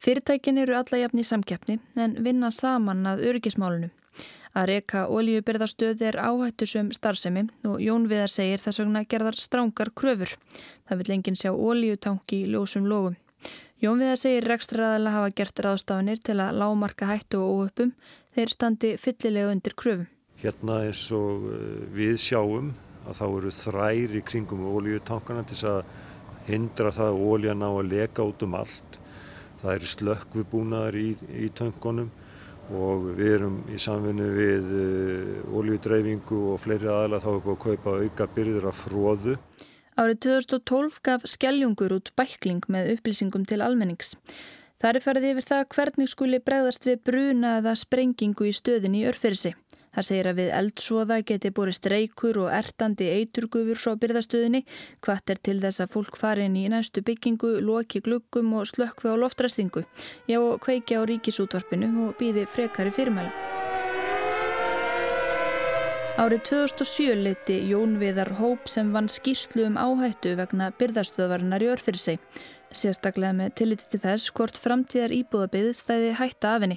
Fyrirtækin 0.00 0.58
eru 0.58 0.76
alla 0.78 1.02
jafn 1.02 1.20
í 1.20 1.26
samkeppni 1.26 1.80
en 1.96 2.16
vinna 2.24 2.50
saman 2.54 3.06
að 3.06 3.26
örgismálunum. 3.32 3.90
Að 4.50 4.66
reyka 4.72 5.04
óljubyrðarstöð 5.06 6.00
er 6.08 6.16
áhættusum 6.18 6.88
starfsemi 6.94 7.44
og 7.68 7.78
Jón 7.84 8.08
Viðar 8.10 8.32
segir 8.32 8.62
þess 8.62 8.82
vegna 8.82 9.04
gerðar 9.06 9.38
strángar 9.38 9.92
kröfur. 9.94 10.32
Það 10.88 11.02
vil 11.02 11.14
enginn 11.14 11.38
sjá 11.38 11.52
óljutanki 11.54 12.42
í 12.42 12.48
ljósum 12.50 12.88
logum. 12.90 13.14
Jón 13.80 13.96
Viðar 13.96 14.18
segir 14.20 14.44
rekstraræðilega 14.44 15.10
hafa 15.14 15.28
gert 15.38 15.60
ráðstafanir 15.64 16.18
til 16.20 16.34
að 16.44 16.58
lámarka 16.60 17.06
hættu 17.08 17.38
og 17.40 17.62
óöpum 17.62 17.92
þeir 18.36 18.50
standi 18.52 18.90
fyllilega 19.00 19.54
undir 19.54 19.72
kröfum. 19.72 20.02
Hérna 20.42 20.82
eins 20.84 21.06
og 21.16 21.46
eh, 21.48 21.86
við 21.96 22.18
sjáum 22.20 22.74
að 23.08 23.16
þá 23.16 23.24
eru 23.28 23.52
þræri 23.56 24.20
kringum 24.28 24.66
ólíutankana 24.68 25.46
til 25.48 25.56
að 25.70 25.94
hindra 26.50 26.92
það 26.92 27.08
að 27.14 27.22
ólja 27.30 27.54
ná 27.56 27.66
að 27.70 27.88
leka 27.94 28.26
út 28.28 28.44
um 28.44 28.58
allt. 28.60 29.00
Það 29.62 29.72
eru 29.78 29.90
slökkvibúnaðar 29.94 31.00
í, 31.00 31.08
í 31.40 31.48
töngunum 31.56 32.12
og 32.76 33.08
við 33.16 33.32
erum 33.38 33.58
í 33.72 33.80
samfunni 33.80 34.28
við 34.36 34.74
eh, 34.76 35.38
ólíudreifingu 35.56 36.42
og 36.52 36.60
fleiri 36.66 36.92
aðla 36.92 37.24
þá 37.24 37.30
erum 37.32 37.46
við 37.48 37.56
að 37.56 37.62
kaupa 37.64 37.96
auka 38.04 38.28
byrður 38.36 38.68
af 38.74 38.84
fróðu. 38.84 39.40
Árið 40.00 40.22
2012 40.24 41.02
gaf 41.04 41.26
Skelljungur 41.28 41.92
út 41.92 42.06
bækling 42.16 42.64
með 42.72 42.94
upplýsingum 42.94 43.42
til 43.44 43.60
almennings. 43.60 44.14
Það 44.80 44.96
er 44.96 45.04
farið 45.04 45.26
yfir 45.34 45.46
það 45.50 45.66
hvernig 45.74 46.08
skuli 46.08 46.40
bregðast 46.40 46.88
við 46.88 47.02
bruna 47.04 47.58
eða 47.58 47.74
sprengingu 47.76 48.48
í 48.48 48.54
stöðinni 48.56 49.02
í 49.02 49.10
örfyrsi. 49.10 49.52
Það 49.92 50.08
segir 50.08 50.30
að 50.30 50.40
við 50.40 50.50
eldsóða 50.56 51.20
geti 51.28 51.52
borist 51.52 51.90
reykur 51.92 52.40
og 52.46 52.50
ertandi 52.54 53.10
eiturgufur 53.12 53.76
frá 53.76 53.92
byrðastöðinni, 54.00 54.64
hvart 55.04 55.34
er 55.34 55.44
til 55.44 55.58
þess 55.60 55.84
að 55.84 55.94
fólk 55.98 56.16
farin 56.16 56.56
í 56.56 56.68
næstu 56.72 57.04
byggingu, 57.04 57.58
loki 57.60 58.00
gluggum 58.00 58.54
og 58.56 58.70
slökkvi 58.72 59.12
á 59.12 59.20
loftræstingu, 59.20 59.84
já 60.30 60.40
kveiki 60.64 60.96
á 60.96 61.04
ríkisútvarpinu 61.04 61.90
og 62.06 62.16
býði 62.22 62.48
frekari 62.48 62.94
fyrirmæla. 62.94 63.59
Árið 66.20 66.42
2007 66.50 67.14
leiti 67.24 67.54
Jón 67.70 67.94
Viðar 67.96 68.34
Hóp 68.36 68.66
sem 68.68 68.90
vann 68.92 69.06
skýrslu 69.08 69.62
um 69.64 69.78
áhættu 69.80 70.34
vegna 70.36 70.66
byrðarstöðvarinnar 70.76 71.64
í 71.64 71.70
örfyrir 71.72 72.02
sig. 72.02 72.18
Sérstaklega 72.70 73.34
með 73.34 73.48
tilliti 73.58 73.88
til 73.90 73.98
þess 74.04 74.30
hvort 74.30 74.54
framtíðar 74.62 75.10
íbúðabið 75.10 75.72
stæði 75.74 76.12
hætta 76.20 76.52
af 76.54 76.62
henni. 76.62 76.76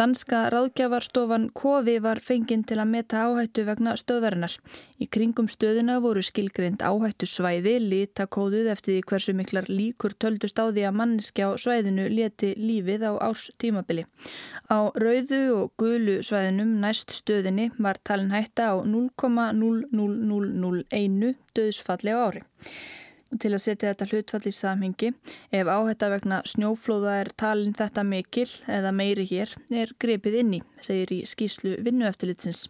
Danska 0.00 0.48
ráðgjafarstofan 0.50 1.44
Kovi 1.54 2.00
var 2.02 2.18
fenginn 2.24 2.64
til 2.66 2.80
að 2.80 2.88
meta 2.88 3.20
áhættu 3.28 3.62
vegna 3.68 3.92
stöðverðinar. 4.00 4.54
Í 4.96 5.04
kringum 5.12 5.44
stöðina 5.52 6.00
voru 6.00 6.24
skilgrind 6.24 6.80
áhættu 6.80 7.28
svæði, 7.28 7.76
litakóðuð 7.84 8.72
eftir 8.72 8.96
því 8.96 9.02
hversu 9.12 9.32
miklar 9.36 9.68
líkur 9.68 10.16
töldust 10.16 10.56
á 10.58 10.72
því 10.72 10.82
að 10.88 10.96
manniski 11.02 11.44
á 11.44 11.52
svæðinu 11.60 12.08
leti 12.10 12.54
lífið 12.56 13.04
á 13.06 13.12
árs 13.28 13.50
tímabili. 13.60 14.04
Á 14.72 14.88
rauðu 14.96 15.52
og 15.58 15.72
gulu 15.78 16.22
svæðinum 16.26 16.80
næst 16.80 17.10
stöðinni 17.20 17.70
var 17.78 17.96
talin 18.02 18.34
hætta 18.34 18.62
á 18.72 18.74
0,00001 18.82 21.34
döðsfalli 21.54 22.10
á 22.16 22.18
ári 22.24 22.42
til 23.38 23.52
að 23.54 23.62
setja 23.64 23.92
þetta 23.92 24.08
hlutfall 24.10 24.48
í 24.50 24.52
samhengi. 24.54 25.12
Ef 25.54 25.70
áhætta 25.70 26.10
vegna 26.12 26.40
snjóflóða 26.48 27.16
er 27.22 27.32
talin 27.38 27.76
þetta 27.78 28.04
mikil 28.06 28.48
eða 28.66 28.92
meiri 28.96 29.26
hér 29.30 29.54
er 29.82 29.94
grepið 30.02 30.38
inni, 30.42 30.62
segir 30.82 31.12
í 31.14 31.20
skýslu 31.28 31.76
vinnueftilitsins. 31.86 32.68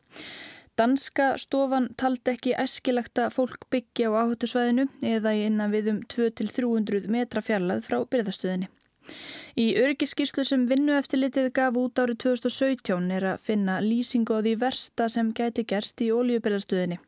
Danska 0.81 1.35
stofan 1.37 1.91
taldi 2.01 2.33
ekki 2.33 2.57
æskilagt 2.57 3.19
að 3.21 3.35
fólk 3.37 3.67
byggja 3.73 4.09
á 4.09 4.25
áhættusvæðinu 4.25 4.87
eða 5.05 5.35
í 5.37 5.47
innan 5.49 5.75
við 5.75 5.91
um 5.93 5.99
200-300 6.09 7.11
metra 7.13 7.43
fjarlað 7.45 7.85
frá 7.85 7.99
byrðastöðinni. 8.09 8.71
Í 9.59 9.67
öryggiskíslu 9.77 10.45
sem 10.47 10.67
vinnu 10.71 10.95
eftir 10.97 11.21
litið 11.21 11.49
gaf 11.57 11.77
út 11.77 11.99
árið 12.01 12.21
2017 12.25 13.11
er 13.17 13.27
að 13.33 13.43
finna 13.49 13.79
lýsingu 13.85 14.39
á 14.39 14.41
því 14.41 14.55
versta 14.63 15.09
sem 15.13 15.33
gæti 15.37 15.65
gerst 15.73 16.01
í 16.05 16.11
óljubelastuðinni. 16.15 17.01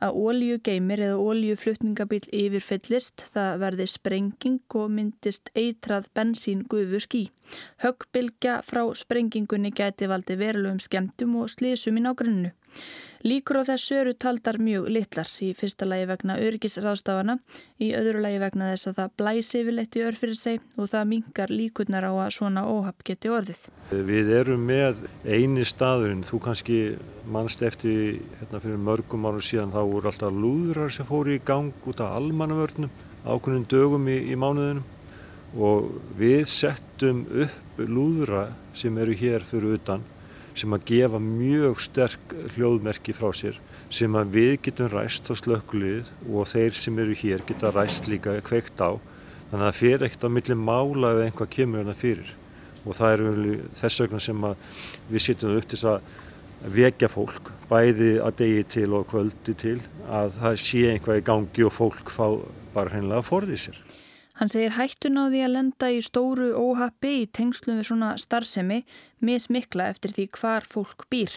Að 0.00 0.16
óljugeimir 0.24 1.04
eða 1.08 1.20
óljuflutningabíl 1.20 2.22
yfirfyllist 2.42 3.26
það 3.34 3.60
verði 3.64 3.88
sprenging 3.94 4.78
og 4.80 4.88
myndist 4.96 5.52
eitrað 5.54 6.08
bensín 6.16 6.64
gufu 6.70 7.02
skí. 7.04 7.26
Höggbilgja 7.84 8.60
frá 8.66 8.82
sprengingunni 8.96 9.74
gæti 9.74 10.08
valdi 10.10 10.38
verulegum 10.40 10.80
skemmtum 10.80 11.36
og 11.42 11.52
slísum 11.52 12.00
í 12.00 12.06
nágrunnu. 12.06 12.54
Líkur 13.20 13.58
á 13.60 13.68
þessu 13.68 13.98
eru 14.00 14.12
taldar 14.16 14.56
mjög 14.56 14.86
litlar 14.88 15.28
í 15.44 15.50
fyrsta 15.52 15.84
lagi 15.84 16.06
vegna 16.08 16.38
örgisráðstafana, 16.40 17.34
í 17.76 17.90
öðru 17.92 18.22
lagi 18.24 18.38
vegna 18.40 18.70
þess 18.70 18.88
að 18.88 18.94
það 18.96 19.10
blæsi 19.20 19.58
yfirleitt 19.60 19.98
í 19.98 20.04
örfyrir 20.08 20.38
sig 20.40 20.62
og 20.80 20.88
það 20.88 21.10
mingar 21.10 21.52
líkurnar 21.52 22.06
á 22.08 22.12
að 22.16 22.30
svona 22.38 22.62
óhapp 22.64 23.04
geti 23.04 23.28
orðið. 23.28 23.66
Við 24.08 24.32
erum 24.38 24.64
með 24.70 25.02
eini 25.28 25.66
staðurinn, 25.68 26.24
þú 26.24 26.40
kannski 26.46 26.78
mannst 27.28 27.60
eftir 27.60 28.22
hérna 28.38 28.62
fyrir 28.64 28.80
mörgum 28.88 29.28
árum 29.28 29.44
síðan 29.44 29.74
þá 29.74 29.82
voru 29.82 30.08
alltaf 30.08 30.40
lúðrar 30.40 30.94
sem 30.96 31.08
fóru 31.10 31.36
í 31.36 31.42
gang 31.44 31.90
út 31.92 32.00
af 32.00 32.16
almannavörnum 32.16 32.88
ákunnum 33.28 33.66
dögum 33.68 34.08
í, 34.08 34.16
í 34.32 34.38
mánuðinum 34.40 34.86
og 35.60 35.92
við 36.16 36.46
settum 36.48 37.26
upp 37.28 37.84
lúðra 37.84 38.46
sem 38.72 38.96
eru 39.02 39.16
hér 39.18 39.44
fyrir 39.44 39.76
utan 39.76 40.04
sem 40.58 40.74
að 40.74 40.86
gefa 40.90 41.20
mjög 41.22 41.82
sterk 41.84 42.34
hljóðmerki 42.54 43.14
frá 43.16 43.30
sér 43.36 43.58
sem 43.90 44.16
að 44.18 44.34
við 44.36 44.52
getum 44.66 44.90
ræst 44.92 45.30
á 45.30 45.34
slökkulið 45.38 46.10
og 46.28 46.50
þeir 46.50 46.76
sem 46.78 46.98
eru 47.02 47.16
hér 47.22 47.44
geta 47.48 47.72
ræst 47.74 48.10
líka 48.10 48.36
kveikt 48.46 48.82
á 48.82 48.98
þannig 49.50 49.60
að 49.60 49.66
það 49.66 49.78
fyrir 49.80 50.06
ekkert 50.06 50.26
á 50.26 50.34
milli 50.36 50.56
mála 50.58 51.12
ef 51.14 51.22
einhvað 51.26 51.52
kemur 51.56 51.82
hérna 51.82 51.96
fyrir 51.98 52.34
og 52.84 52.96
það 52.96 53.12
er 53.12 53.22
þess 53.80 54.02
vegna 54.04 54.20
sem 54.24 54.44
að 54.50 54.66
við 55.10 55.24
sittum 55.26 55.56
upp 55.58 55.68
til 55.70 55.80
að 55.90 56.10
vekja 56.76 57.08
fólk 57.08 57.50
bæði 57.70 58.10
að 58.20 58.36
degi 58.42 58.64
til 58.76 58.88
og 58.96 59.06
kvöldi 59.10 59.54
til 59.58 59.78
að 60.08 60.34
það 60.40 60.58
sé 60.64 60.82
einhvað 60.90 61.20
í 61.20 61.26
gangi 61.30 61.66
og 61.66 61.72
fólk 61.76 62.12
fá 62.12 62.26
bara 62.74 62.92
hreinlega 62.92 63.22
að 63.22 63.28
forði 63.30 63.58
sér. 63.60 63.78
Hann 64.40 64.48
segir 64.48 64.72
hættun 64.72 65.20
á 65.20 65.28
því 65.28 65.40
að 65.44 65.52
lenda 65.52 65.88
í 65.92 65.98
stóru 66.00 66.46
óhappi 66.56 67.10
í 67.18 67.24
tengslum 67.28 67.76
við 67.76 67.90
svona 67.90 68.14
starfsemi 68.16 68.78
mismikla 69.20 69.90
eftir 69.92 70.14
því 70.16 70.24
hvar 70.38 70.64
fólk 70.64 71.04
býr. 71.12 71.34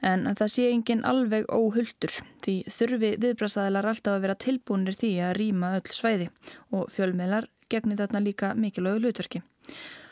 En 0.00 0.24
það 0.24 0.52
sé 0.54 0.70
engin 0.70 1.04
alveg 1.04 1.44
óhulltur 1.52 2.16
því 2.40 2.54
þurfi 2.72 3.12
viðbrasaðilar 3.26 3.90
alltaf 3.92 4.16
að 4.16 4.24
vera 4.24 4.38
tilbúinir 4.46 4.96
því 4.96 5.12
að 5.26 5.36
rýma 5.36 5.74
öll 5.82 5.92
svæði 5.92 6.30
og 6.72 6.88
fjölmiðlar 6.94 7.50
gegnir 7.68 8.00
þarna 8.00 8.24
líka 8.24 8.54
mikilvægu 8.56 9.04
hlutverki. 9.04 9.44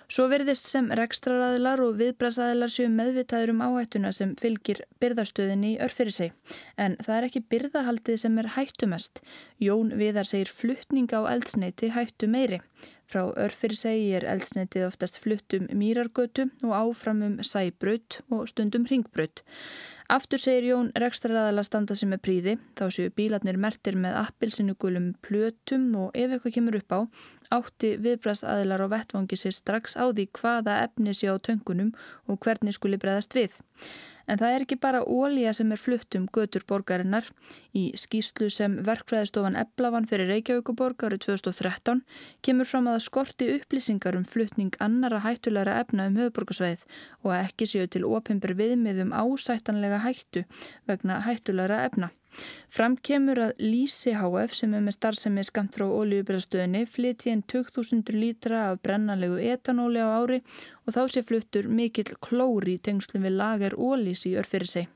Svo 0.08 0.24
verðist 0.32 0.64
sem 0.70 0.86
rekstraræðilar 0.96 1.82
og 1.84 1.98
viðbrasaðilar 1.98 2.72
séu 2.72 2.88
meðvitaður 2.88 3.50
um 3.52 3.58
áhættuna 3.66 4.08
sem 4.16 4.30
fylgir 4.40 4.80
byrðastöðinni 5.04 5.74
í 5.74 5.80
örfyrir 5.84 6.16
sig. 6.16 6.32
En 6.80 6.96
það 6.96 7.16
er 7.18 7.26
ekki 7.26 7.42
byrðahaldið 7.52 8.22
sem 8.22 8.38
er 8.40 8.48
hættumest. 8.54 9.20
Jón 9.60 9.92
Viðar 10.00 10.30
segir 10.30 10.48
fluttning 10.48 11.12
á 11.12 11.28
eldsneiti 11.28 11.92
hættu 11.92 12.30
meiri. 12.32 12.62
Frá 13.08 13.22
örfyrir 13.40 13.76
segi 13.76 14.08
er 14.16 14.24
eldsneitið 14.28 14.88
oftast 14.88 15.20
flutt 15.20 15.54
um 15.56 15.68
mýrargötu 15.76 16.48
og 16.64 16.74
áfram 16.76 17.22
um 17.24 17.38
sæbraut 17.44 18.18
og 18.32 18.48
stundum 18.48 18.88
ringbraut. 18.88 19.44
Aftur 20.08 20.40
segir 20.40 20.70
Jón 20.70 20.86
rekstraræðala 20.96 21.64
standa 21.64 21.92
sem 21.96 22.12
er 22.16 22.20
príði, 22.24 22.54
þá 22.76 22.86
séu 22.96 23.12
bílarnir 23.12 23.60
mertir 23.60 23.96
með 23.96 24.14
appilsinnugulum 24.22 25.10
plötum 25.24 25.90
og 26.00 26.16
ef 26.16 26.32
eitthvað 26.32 26.54
kemur 26.54 26.78
upp 26.80 26.94
á, 26.96 27.00
átti 27.54 27.94
viðbræðsaðilar 28.04 28.84
á 28.84 28.92
vettvangi 28.92 29.38
sér 29.40 29.56
strax 29.56 29.96
á 29.96 30.10
því 30.10 30.28
hvaða 30.38 30.82
efni 30.84 31.16
sé 31.16 31.32
á 31.32 31.36
töngunum 31.38 31.94
og 32.28 32.40
hvernig 32.44 32.76
skuli 32.76 33.00
breðast 33.00 33.36
við. 33.36 33.56
En 34.28 34.36
það 34.36 34.54
er 34.54 34.64
ekki 34.64 34.76
bara 34.76 35.00
ólíja 35.08 35.54
sem 35.56 35.70
er 35.72 35.80
flutt 35.80 36.16
um 36.18 36.26
götur 36.36 36.64
borgarinnar. 36.68 37.24
Í 37.72 37.88
skýslu 37.96 38.50
sem 38.52 38.74
verkfræðistofan 38.84 39.56
Eblavan 39.56 40.08
fyrir 40.10 40.28
Reykjavíkuborg 40.28 41.06
árið 41.08 41.24
2013 41.30 42.02
kemur 42.44 42.68
fram 42.68 42.90
að 42.92 43.00
skorti 43.06 43.48
upplýsingar 43.56 44.18
um 44.20 44.28
fluttning 44.28 44.76
annara 44.84 45.22
hættulegra 45.24 45.78
efna 45.80 46.10
um 46.10 46.20
höfuborgarsveið 46.20 46.84
og 47.24 47.34
ekki 47.38 47.70
séu 47.72 47.88
til 47.88 48.04
ópimber 48.04 48.52
viðmiðum 48.58 49.16
ásættanlega 49.16 50.04
hættu 50.04 50.44
vegna 50.90 51.22
hættulegra 51.24 51.86
efna. 51.88 52.12
Fram 52.68 52.96
kemur 53.00 53.40
að 53.46 53.62
Lísi 53.64 54.12
HF 54.14 54.54
sem 54.54 54.74
er 54.76 54.82
með 54.84 54.98
starfsemi 54.98 55.44
skamt 55.46 55.78
frá 55.78 55.86
ólíubræðstöðinni 55.88 56.84
flytti 56.90 57.32
en 57.32 57.42
2000 57.48 58.12
lítra 58.14 58.68
af 58.68 58.82
brennanlegu 58.84 59.40
etanóli 59.40 60.02
á 60.04 60.08
ári 60.20 60.42
og 60.86 60.94
þá 60.96 61.02
sé 61.12 61.24
fluttur 61.26 61.70
mikill 61.72 62.12
klóri 62.24 62.76
í 62.76 62.82
tengslum 62.84 63.24
við 63.26 63.38
lagar 63.40 63.76
ólís 63.78 64.26
í 64.28 64.36
örfyrir 64.38 64.70
sig. 64.70 64.88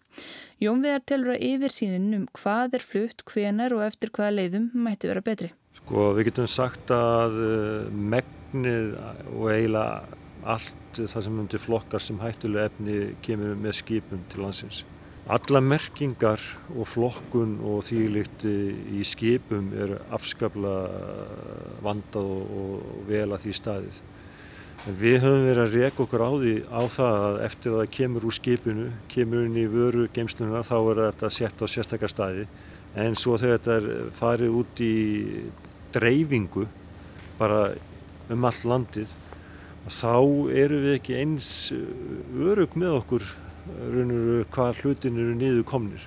Jón 0.60 0.84
Viðar 0.84 1.02
telur 1.08 1.34
að 1.34 1.44
yfir 1.48 1.72
sínin 1.72 2.14
um 2.16 2.28
hvað 2.36 2.78
er 2.78 2.84
flutt, 2.84 3.24
hvenar 3.26 3.74
og 3.74 3.84
eftir 3.86 4.12
hvaða 4.12 4.36
leiðum 4.36 4.70
mætti 4.84 5.08
vera 5.10 5.24
betri. 5.24 5.52
Sko 5.80 6.12
við 6.16 6.28
getum 6.28 6.50
sagt 6.50 6.92
að 6.94 7.38
uh, 7.40 7.92
megnið 8.12 8.92
og 9.32 9.46
eiginlega 9.50 10.18
allt 10.42 10.98
það 10.98 11.24
sem 11.24 11.38
undir 11.40 11.62
flokkar 11.62 12.02
sem 12.02 12.20
hættulega 12.20 12.68
efni 12.70 12.96
kemur 13.24 13.56
með 13.56 13.78
skipum 13.80 14.22
til 14.30 14.44
landsins. 14.44 14.82
Alla 15.30 15.60
merkingar 15.62 16.42
og 16.74 16.88
flokkun 16.90 17.60
og 17.62 17.84
þýlikt 17.86 18.42
í 18.42 19.04
skipum 19.06 19.68
er 19.78 19.92
afskapla 20.10 20.72
vandað 21.84 22.30
og 22.32 23.04
vel 23.06 23.28
að 23.28 23.44
því 23.44 23.54
staðið. 23.54 24.00
En 24.82 24.96
við 24.98 25.20
höfum 25.22 25.44
verið 25.46 25.62
að 25.62 25.76
reyka 25.78 26.02
okkur 26.02 26.24
á 26.26 26.30
því 26.42 26.54
á 26.66 26.82
það 26.90 27.18
að 27.28 27.38
eftir 27.46 27.70
að 27.70 27.78
það 27.78 27.92
kemur 27.98 28.26
úr 28.26 28.34
skipinu, 28.34 28.86
kemur 29.12 29.44
inn 29.46 29.60
í 29.62 29.66
vöru 29.70 30.08
geimsluna 30.10 30.64
þá 30.66 30.76
er 30.80 31.02
þetta 31.04 31.30
sett 31.36 31.62
á 31.62 31.66
sérstakar 31.70 32.10
staði. 32.10 32.48
En 32.98 33.14
svo 33.14 33.38
þegar 33.38 33.60
þetta 33.60 33.76
er 33.78 34.10
farið 34.18 34.58
út 34.58 34.82
í 34.82 34.96
dreifingu 35.94 36.66
bara 37.38 37.68
um 38.32 38.50
allt 38.50 38.66
landið 38.66 39.14
þá 39.86 40.18
eru 40.50 40.82
við 40.82 40.96
ekki 40.96 41.16
eins 41.22 41.46
örug 41.70 42.74
með 42.74 42.98
okkur 42.98 43.30
raunur 43.66 44.44
hvað 44.52 44.82
hlutin 44.82 45.20
eru 45.22 45.36
niður 45.38 45.66
komnir 45.68 46.06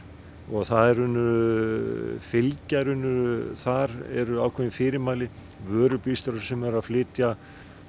og 0.52 0.68
það 0.70 0.90
er 0.90 1.00
raunur 1.02 2.18
fylgja 2.30 2.84
raunur 2.86 3.54
þar 3.58 3.94
eru 4.14 4.42
ákveðin 4.44 4.76
fyrirmæli 4.76 5.30
vörubýstar 5.70 6.38
sem 6.44 6.64
er 6.68 6.78
að 6.78 6.88
flytja 6.90 7.36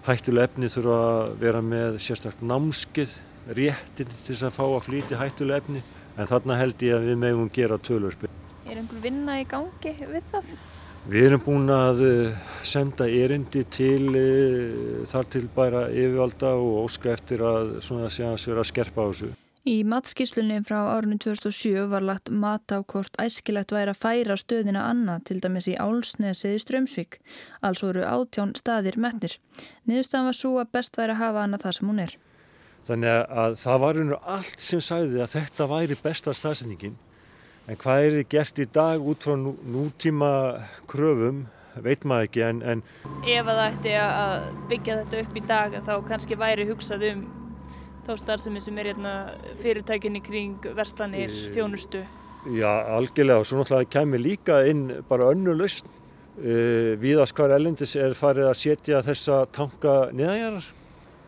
hættuleg 0.06 0.49
efni 0.49 0.70
þurfa 0.70 1.00
að 1.11 1.35
vera 1.42 1.62
með 1.64 1.99
sérstaklega 2.04 2.50
námskið 2.52 3.18
réttin 3.58 4.11
til 4.11 4.23
þess 4.30 4.46
að 4.49 4.56
fá 4.56 4.64
að 4.68 4.82
flytja 4.87 5.20
hættuleg 5.20 5.62
efni 5.62 5.82
en 6.16 6.30
þarna 6.30 6.58
held 6.61 6.82
ég 6.87 6.96
að 6.96 7.11
við 7.11 7.20
megum 7.23 7.52
gera 7.52 7.78
tölvörpi. 7.78 8.30
Er 8.66 8.80
einhver 8.80 9.02
vinna 9.02 9.37
í 9.40 9.46
gangi 9.49 9.92
við 10.00 10.30
það? 10.30 10.54
Við 11.06 11.26
erum 11.28 11.42
búin 11.44 11.70
að 11.70 12.00
eh, 12.02 12.38
senda 12.66 13.06
erindi 13.06 13.61
til 13.70 14.08
uh, 14.11 15.04
þar 15.06 15.28
til 15.30 15.44
bæra 15.55 15.85
yfirvalda 15.92 16.57
og 16.59 16.81
óska 16.88 17.12
eftir 17.12 17.44
að 17.46 17.76
svona 17.87 18.11
sé 18.11 18.26
að 18.26 18.40
vera 18.48 18.64
að 18.64 18.70
skerpa 18.72 19.07
á 19.07 19.09
þessu. 19.12 19.29
Í 19.66 19.81
matskíslunni 19.83 20.61
frá 20.62 20.76
árunni 20.92 21.16
2007 21.18 21.88
var 21.90 22.05
lagt 22.07 22.29
mat 22.31 22.70
á 22.70 22.87
hvort 22.87 23.16
æskilegt 23.18 23.72
væri 23.74 23.90
að 23.90 23.98
færa 23.98 24.37
stöðina 24.38 24.85
annað 24.87 25.24
til 25.26 25.40
dæmis 25.42 25.66
í 25.66 25.72
Álsnesið 25.74 26.52
í 26.55 26.61
Strömsvík. 26.62 27.16
Alls 27.66 27.81
voru 27.83 28.05
átjón 28.07 28.52
staðir 28.55 28.94
metnir. 29.02 29.33
Niðurstaðan 29.90 30.29
var 30.29 30.37
svo 30.38 30.52
að 30.62 30.70
best 30.76 30.94
væri 30.94 31.16
að 31.16 31.18
hafa 31.24 31.42
annað 31.42 31.64
það 31.64 31.74
sem 31.79 31.90
hún 31.90 31.98
er. 32.05 32.14
Þannig 32.87 33.18
að 33.42 33.57
það 33.64 33.83
var 33.83 33.98
unur 34.05 34.29
allt 34.37 34.62
sem 34.62 34.83
sagði 34.88 35.24
að 35.24 35.35
þetta 35.35 35.66
væri 35.72 35.96
besta 36.05 36.35
staðsendingin. 36.38 36.94
En 37.66 37.81
hvað 37.83 38.05
er 38.05 38.14
þið 38.20 38.29
gert 38.37 38.61
í 38.62 38.66
dag 38.79 39.09
út 39.11 39.26
frá 39.26 39.35
nú, 39.40 39.57
nútíma 39.66 40.31
kröfum 40.87 41.40
veit 41.83 42.07
maður 42.07 42.29
ekki 42.29 42.46
en, 42.46 42.62
en... 42.62 42.85
Ef 43.26 43.42
að 43.42 43.50
það 43.50 43.64
ætti 43.66 43.96
að 44.05 44.46
byggja 44.70 45.00
þetta 45.02 45.24
upp 45.24 45.35
í 45.35 45.44
dag 45.50 45.76
þá 45.90 45.92
kannski 46.07 46.38
væri 46.38 46.68
hugsað 46.70 47.09
um 47.11 47.26
þá 48.07 48.14
starfsemi 48.21 48.62
sem 48.62 48.79
er 48.79 48.92
hérna, 48.92 49.12
fyrirtækinni 49.61 50.23
kring 50.25 50.66
verslanir, 50.77 51.33
þjónustu? 51.55 52.05
Já, 52.55 52.71
algjörlega 52.95 53.42
og 53.42 53.47
svo 53.49 53.59
náttúrulega 53.59 53.90
kemur 53.97 54.23
líka 54.23 54.61
inn 54.71 54.88
bara 55.09 55.33
önnu 55.35 55.57
lausn. 55.59 55.88
Uh, 56.37 56.95
Víðast 57.01 57.35
hvar 57.35 57.55
ellendis 57.57 57.97
er 57.99 58.14
farið 58.14 58.51
að 58.51 58.59
setja 58.61 59.01
þessa 59.03 59.47
tanka 59.57 59.97
neðanjarar. 60.14 60.69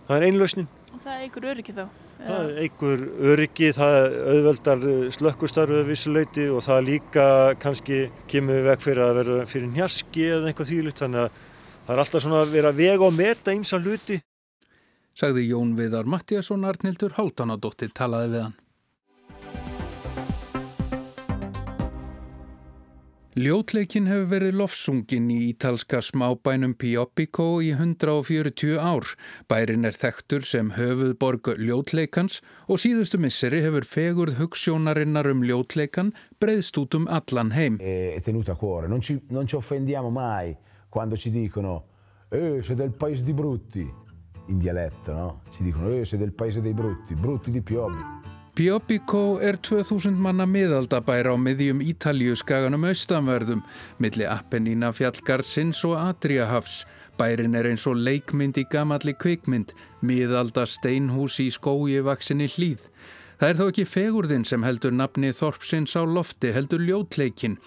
Það 0.07 0.19
er 0.19 0.27
einn 0.29 0.39
lausnin. 0.39 0.69
Og 0.93 1.01
það 1.03 1.25
einhver 1.25 1.49
öryggi 1.55 1.75
þá? 1.75 1.85
Það 2.19 2.53
einhver 2.63 3.03
öryggi, 3.33 3.69
það 3.77 3.97
auðveldar 4.35 4.87
slökkustarfið 5.15 5.85
vissuleiti 5.89 6.47
og 6.51 6.65
það 6.67 6.89
líka 6.89 7.27
kannski 7.63 8.01
kemur 8.31 8.59
við 8.59 8.71
veg 8.73 8.83
fyrir 8.85 9.05
að 9.05 9.21
vera 9.21 9.37
fyrir 9.51 9.71
njaski 9.75 10.25
eða 10.27 10.51
eitthvað 10.51 10.73
þýlut 10.73 11.03
þannig 11.03 11.25
að 11.25 11.45
það 11.87 11.93
er 11.95 12.03
alltaf 12.05 12.25
svona 12.25 12.41
að 12.43 12.57
vera 12.57 12.75
vega 12.75 13.07
og 13.07 13.15
meta 13.15 13.55
einsa 13.55 13.79
hluti 13.79 14.19
sagði 15.19 15.49
Jón 15.51 15.75
Viðar 15.79 16.07
Mattiasson 16.07 16.67
Arnildur 16.69 17.17
Háltanadóttir 17.19 17.91
talaði 17.97 18.35
við 18.37 18.43
hann. 18.47 18.57
Ljótleikin 23.39 24.09
hefur 24.11 24.25
verið 24.33 24.57
lofsungin 24.59 25.29
í 25.31 25.37
ítalska 25.53 26.01
smábænum 26.03 26.73
Pioppico 26.75 27.61
í 27.63 27.69
140 27.71 28.81
ár. 28.83 29.07
Bærin 29.47 29.87
er 29.87 29.95
þektur 29.95 30.43
sem 30.43 30.73
höfuðborg 30.75 31.53
ljótleikans 31.61 32.41
og 32.67 32.83
síðustu 32.83 33.21
misseri 33.23 33.61
hefur 33.63 33.87
fegurð 33.87 34.41
hugssjónarinnar 34.41 35.31
um 35.31 35.47
ljótleikan 35.47 36.11
breyðst 36.43 36.83
út 36.83 36.99
um 36.99 37.07
allan 37.07 37.55
heim. 37.55 37.79
A 37.79 38.59
cuore, 38.59 38.91
non 38.91 39.03
ci, 39.03 39.21
non 39.31 39.47
ci 39.47 39.55
siete 44.49 44.53
il 44.53 44.55
in 44.55 44.59
dialetto, 44.59 45.13
no? 45.13 45.41
Ci 45.51 45.63
dicono, 45.63 45.91
eh, 45.93 46.05
sei 46.05 46.19
del 46.19 46.33
paese 46.33 46.61
dei 46.61 46.73
brutti, 46.73 47.15
brutti 47.15 47.51
di 47.51 47.61
Piobbi. 47.61 48.17
Piobbico 48.55 49.39
er 49.39 49.59
2000 49.61 50.19
manna 50.19 50.45
miðaldabæra 50.45 51.31
á 51.31 51.37
miðjum 51.39 51.81
Ítaljuskaganum 51.81 52.85
austanverðum, 52.85 53.63
milli 53.99 54.25
Appennína 54.27 54.93
fjallgarsins 54.93 55.85
og 55.85 55.95
Adriahafs. 55.97 56.85
Bærin 57.17 57.55
er 57.55 57.67
eins 57.67 57.87
og 57.87 57.97
leikmynd 57.97 58.59
í 58.59 58.65
gamalli 58.71 59.15
kvikmynd, 59.15 59.73
miðalda 60.03 60.67
steinhús 60.67 61.39
í 61.39 61.51
skói 61.51 62.03
vaksinni 62.03 62.47
hlýð. 62.47 62.83
Það 63.39 63.49
er 63.49 63.57
þó 63.57 63.69
ekki 63.69 63.85
fegurðin 63.87 64.45
sem 64.45 64.65
heldur 64.67 64.91
nafni 64.91 65.31
Þorpsins 65.31 65.95
á 65.95 66.03
lofti 66.03 66.51
heldur 66.51 66.83
ljótleikin. 66.83 67.59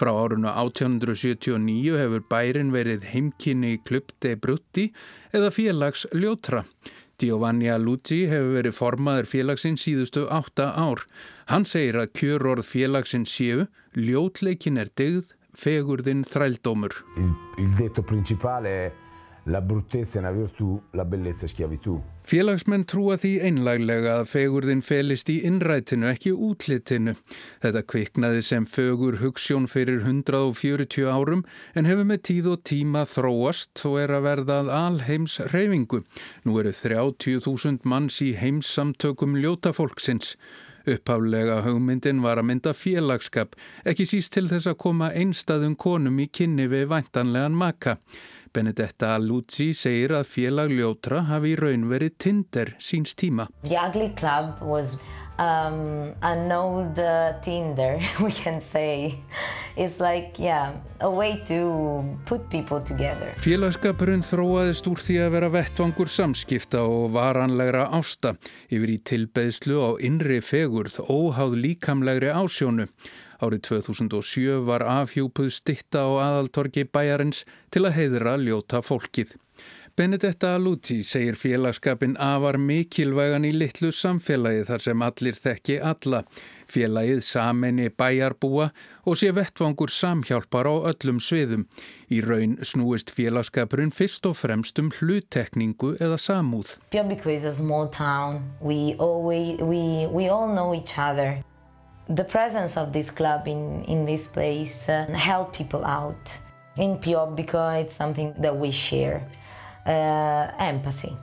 Frá 0.00 0.14
árunu 0.16 0.48
1879 0.48 1.98
hefur 2.00 2.22
bærin 2.32 2.70
verið 2.72 3.02
heimkynni 3.10 3.74
Club 3.84 4.14
de 4.24 4.30
Brutti 4.32 4.86
eða 5.36 5.50
félags 5.52 6.06
Ljótra. 6.16 6.62
Giovanni 7.20 7.68
Aluzzi 7.68 8.22
hefur 8.30 8.54
verið 8.54 8.78
formaður 8.78 9.28
félagsins 9.28 9.84
síðustu 9.84 10.22
átta 10.32 10.70
ár. 10.72 11.04
Hann 11.52 11.68
segir 11.68 12.00
að 12.00 12.14
kjörorð 12.16 12.64
félagsins 12.70 13.34
séu, 13.36 13.66
ljótleikin 13.92 14.80
er 14.80 14.88
digð, 14.96 15.34
fegurðin 15.52 16.24
þrældómur. 16.32 16.96
Il, 17.20 17.36
il 17.60 17.76
detto 17.76 18.00
principale 18.00 18.72
è 18.86 18.90
La 19.44 19.62
bruttezza 19.62 20.18
è 20.18 20.20
una 20.20 20.30
virtù, 20.30 20.80
la 20.90 21.04
bellezza 21.04 21.46
è 21.46 21.48
schiavitù. 21.48 22.00
Félagsmenn 22.30 22.84
trúa 22.86 23.16
því 23.18 23.30
einlaglega 23.42 24.12
að 24.20 24.28
fegurðin 24.30 24.84
felist 24.86 25.26
í 25.32 25.40
innrætinu, 25.48 26.06
ekki 26.12 26.30
útlitinu. 26.30 27.16
Þetta 27.58 27.82
kviknaði 27.90 28.44
sem 28.46 28.68
fögur 28.70 29.16
hugssjón 29.18 29.66
fyrir 29.66 30.04
140 30.04 31.10
árum 31.10 31.42
en 31.74 31.90
hefur 31.90 32.06
með 32.06 32.22
tíð 32.28 32.52
og 32.52 32.62
tíma 32.70 33.02
þróast 33.10 33.82
og 33.90 33.98
er 34.04 34.14
að 34.14 34.26
verðað 34.28 34.72
alheims 34.78 35.40
reyfingu. 35.50 36.04
Nú 36.46 36.62
eru 36.62 36.70
30.000 36.70 37.82
manns 37.90 38.22
í 38.22 38.30
heimsamtökum 38.38 39.34
ljótafólksins. 39.42 40.36
Upphaflega 40.86 41.64
hugmyndin 41.66 42.22
var 42.22 42.38
að 42.38 42.52
mynda 42.52 42.78
félagskap, 42.78 43.58
ekki 43.82 44.06
síst 44.06 44.36
til 44.36 44.46
þess 44.48 44.70
að 44.70 44.78
koma 44.86 45.10
einstaðum 45.10 45.74
konum 45.74 46.22
í 46.22 46.30
kynni 46.30 46.70
við 46.70 46.92
væntanlegan 46.94 47.58
maka. 47.58 47.98
Benedetta 48.52 49.14
Luzzi 49.22 49.70
segir 49.78 50.10
að 50.18 50.26
félag 50.26 50.72
ljótra 50.74 51.22
hafi 51.28 51.54
í 51.54 51.58
raun 51.60 51.86
verið 51.90 52.16
Tinder 52.18 52.74
síns 52.82 53.14
tíma. 53.14 53.46
The 53.62 53.78
Ugly 53.78 54.10
Club 54.18 54.58
was 54.60 54.98
um, 55.38 56.12
an 56.22 56.50
old 56.52 56.98
uh, 56.98 57.40
Tinder, 57.42 58.00
we 58.20 58.32
can 58.32 58.60
say. 58.60 59.14
It's 59.76 60.00
like, 60.00 60.38
yeah, 60.38 60.72
a 61.00 61.10
way 61.10 61.40
to 61.46 62.04
put 62.26 62.50
people 62.50 62.82
together. 62.82 63.32
Félagskapurinn 63.40 64.26
þróaðist 64.26 64.90
úr 64.90 65.00
því 65.00 65.16
að 65.24 65.32
vera 65.36 65.52
vettvangur 65.54 66.10
samskipta 66.10 66.82
og 66.84 67.14
varanlegra 67.14 67.86
ásta 67.96 68.34
yfir 68.68 68.96
í 68.96 68.98
tilbeðslu 69.06 69.78
á 69.78 69.90
innri 70.02 70.42
fegurð 70.44 71.00
óháð 71.06 71.56
líkamlegri 71.64 72.34
ásjónu. 72.34 72.90
Árið 73.40 73.62
2007 73.70 74.64
var 74.68 74.84
afhjúpuð 74.84 75.48
stitta 75.54 76.04
á 76.04 76.10
aðaltorgi 76.28 76.84
bæjarins 76.84 77.46
til 77.72 77.86
að 77.88 77.96
heiðra 77.96 78.36
ljóta 78.40 78.82
fólkið. 78.84 79.36
Benedetta 79.96 80.54
Alucci 80.54 81.02
segir 81.04 81.36
félagskapin 81.36 82.14
afar 82.20 82.56
mikilvægan 82.56 83.44
í 83.44 83.50
litlu 83.52 83.90
samfélagi 83.92 84.62
þar 84.68 84.84
sem 84.84 85.02
allir 85.04 85.36
þekki 85.36 85.76
alla. 85.84 86.22
Félagið 86.70 87.20
samenni 87.26 87.90
bæjarbúa 87.90 88.70
og 89.04 89.18
sé 89.20 89.32
vettvangur 89.36 89.92
samhjálpar 89.92 90.70
á 90.70 90.74
öllum 90.92 91.20
sviðum. 91.20 91.66
Í 92.08 92.22
raun 92.24 92.56
snúist 92.64 93.12
félagskapurinn 93.12 93.92
fyrst 93.92 94.24
og 94.30 94.38
fremst 94.40 94.80
um 94.80 94.88
hluttekningu 94.94 95.96
eða 95.98 96.16
samúð. 96.16 96.78
Pjómbíku 96.94 97.34
is 97.36 97.44
a 97.44 97.52
small 97.52 97.88
town. 97.88 98.40
We, 98.60 98.96
always, 98.96 99.60
we, 99.60 100.06
we 100.06 100.28
all 100.28 100.48
know 100.48 100.72
each 100.72 100.96
other. 100.96 101.42
The 102.10 102.24
presence 102.24 102.76
of 102.76 102.92
this 102.92 103.10
club 103.10 103.46
in, 103.46 103.84
in 103.84 104.04
this 104.04 104.26
place 104.26 104.88
uh, 104.88 105.06
help 105.14 105.54
people 105.54 105.84
out. 105.84 106.36
In 106.76 106.98
Piobico, 106.98 107.80
it's 107.80 107.94
something 107.94 108.34
that 108.38 108.56
we 108.56 108.72
share. 108.72 109.22
Uh, 109.86 110.50
empathy. 110.58 111.16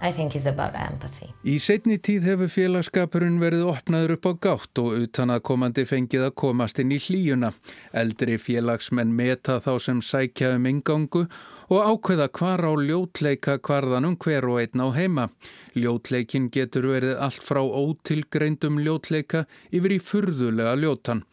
I 0.00 0.12
think 0.12 0.36
it's 0.36 0.46
about 0.46 0.74
empathy. 0.76 1.30
Í 1.48 1.56
setni 1.62 1.96
tíð 1.96 2.26
hefur 2.28 2.50
félagskapurinn 2.52 3.38
verið 3.40 3.64
opnaður 3.72 4.18
upp 4.18 4.28
á 4.28 4.32
gátt 4.46 4.80
og 4.82 4.98
utan 5.06 5.32
að 5.32 5.44
komandi 5.48 5.86
fengið 5.88 6.26
að 6.28 6.34
komast 6.42 6.82
inn 6.82 6.92
í 6.92 7.00
hlíuna. 7.00 7.54
Eldri 7.96 8.36
félagsmenn 8.36 9.16
meta 9.16 9.56
þá 9.64 9.72
sem 9.80 10.02
sækja 10.04 10.52
um 10.58 10.68
ingangu 10.68 11.24
og 11.72 11.82
ákveða 11.90 12.28
hvar 12.38 12.62
á 12.62 12.72
ljótleika 12.78 13.56
hvarðanum 13.58 14.16
hver 14.22 14.46
og 14.50 14.60
einn 14.62 14.84
á 14.84 14.88
heima. 14.94 15.26
Ljótleikin 15.74 16.50
getur 16.54 16.88
verið 16.92 17.18
allt 17.18 17.42
frá 17.42 17.62
ótilgreindum 17.62 18.80
ljótleika 18.84 19.46
yfir 19.70 19.96
í 19.96 20.00
furðulega 20.02 20.76
ljótan. 20.80 21.24